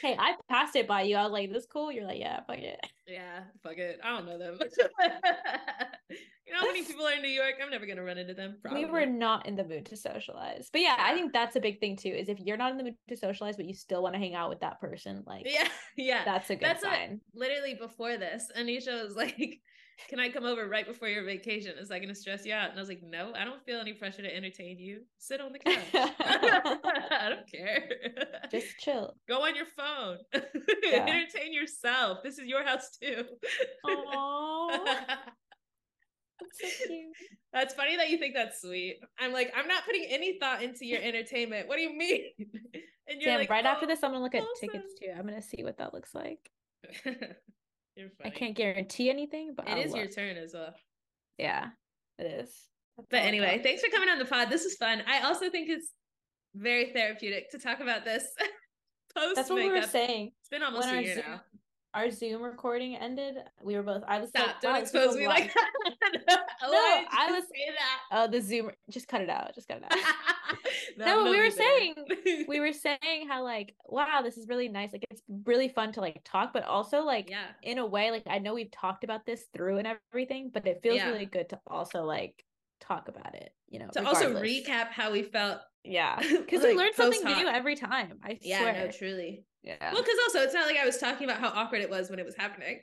[0.00, 1.16] Hey, I passed it by you.
[1.16, 3.98] I was like, "This cool." You're like, "Yeah, fuck it." Yeah, fuck it.
[4.04, 4.58] I don't know them.
[6.10, 7.54] you know how many people are in New York?
[7.62, 8.58] I'm never gonna run into them.
[8.62, 8.84] Probably.
[8.84, 11.80] We were not in the mood to socialize, but yeah, I think that's a big
[11.80, 12.10] thing too.
[12.10, 14.34] Is if you're not in the mood to socialize, but you still want to hang
[14.34, 16.24] out with that person, like, Yeah, yeah.
[16.24, 17.20] that's a good That's what- sign.
[17.34, 19.60] Literally before this, Anesha was like,
[20.08, 21.76] "Can I come over right before your vacation?
[21.78, 23.92] Is that gonna stress you out?" And I was like, "No, I don't feel any
[23.92, 25.02] pressure to entertain you.
[25.18, 25.76] Sit on the couch.
[25.94, 27.88] I don't care.
[28.50, 29.14] Just chill.
[29.28, 30.18] Go on your phone.
[30.82, 31.06] Yeah.
[31.06, 32.18] entertain yourself.
[32.22, 33.24] This is your house too."
[33.86, 34.84] Aww,
[36.40, 36.94] that's so.
[37.52, 38.98] That's funny that you think that's sweet.
[39.18, 41.68] I'm like, I'm not putting any thought into your entertainment.
[41.68, 42.24] What do you mean?
[43.08, 45.08] And you're Damn, like, right after "Oh, this, I'm gonna look at tickets too.
[45.10, 46.38] I'm gonna see what that looks like.
[47.96, 48.30] You're funny.
[48.34, 50.74] I can't guarantee anything, but It I'll is your turn as well.
[51.38, 51.68] Yeah,
[52.18, 52.68] It is.
[52.96, 54.50] That's But anyway, thanks for coming on the pod.
[54.50, 55.02] This is fun.
[55.06, 55.90] I also think it's
[56.54, 58.24] very therapeutic to talk about this
[59.14, 60.32] post That's what we were saying.
[60.40, 61.40] It's been almost when a year Zoom, now.
[61.94, 64.02] Our Zoom recording ended, we were both.
[64.08, 64.46] I was Stop!
[64.46, 65.70] like, don't wow, expose me like that.
[66.00, 66.22] Why did
[66.62, 68.00] oh, I was- say that.
[68.10, 68.70] Oh, the Zoom.
[68.90, 69.54] Just cut it out.
[69.54, 69.98] Just cut it out.
[70.98, 74.68] No, No, no we were it we were saying how like, wow, this is really
[74.68, 74.92] nice.
[74.92, 77.46] Like, it's really fun to like talk, but also like yeah.
[77.62, 80.80] in a way, like I know we've talked about this through and everything, but it
[80.82, 81.08] feels Yeah.
[81.10, 82.44] really good to also like
[82.80, 83.54] talk about it.
[83.68, 85.60] You know, To also recap how we felt.
[85.84, 88.18] Yeah, because like, you learn something new every time.
[88.24, 88.72] I Yeah, swear.
[88.86, 89.44] no, truly.
[89.62, 89.92] yeah.
[89.92, 92.18] Well, because also it's not like I was talking about how awkward it was when
[92.18, 92.80] it was happening.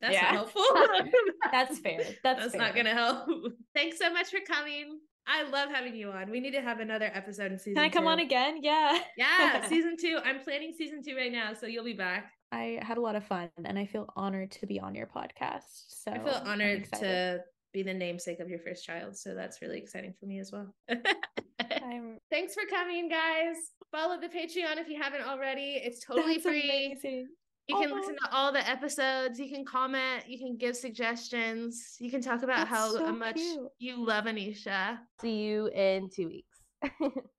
[0.00, 0.22] That's Yeah.
[0.22, 0.64] not helpful.
[1.52, 1.98] That's fair.
[2.22, 2.60] That's, That's fair.
[2.60, 3.28] not gonna help.
[3.74, 4.98] Thanks so much for coming.
[5.26, 6.30] I love having you on.
[6.30, 7.74] We need to have another episode in season.
[7.74, 8.08] Can I come two.
[8.08, 8.60] on again?
[8.62, 8.98] Yeah.
[9.18, 10.18] Yeah, season two.
[10.24, 12.32] I'm planning season two right now, so you'll be back.
[12.50, 15.64] I had a lot of fun and I feel honored to be on your podcast.
[15.88, 17.40] So I feel honored to
[17.72, 20.74] be the namesake of your first child, so that's really exciting for me as well.
[20.90, 23.56] I'm Thanks for coming, guys.
[23.90, 25.80] Follow the Patreon if you haven't already.
[25.82, 26.62] It's totally That's free.
[26.62, 27.28] amazing.
[27.68, 27.94] You can Aw.
[27.94, 29.38] listen to all the episodes.
[29.38, 30.24] You can comment.
[30.26, 31.96] You can give suggestions.
[32.00, 33.68] You can talk about That's how so much cute.
[33.78, 34.98] you love Anesha.
[35.20, 36.58] See you in two weeks.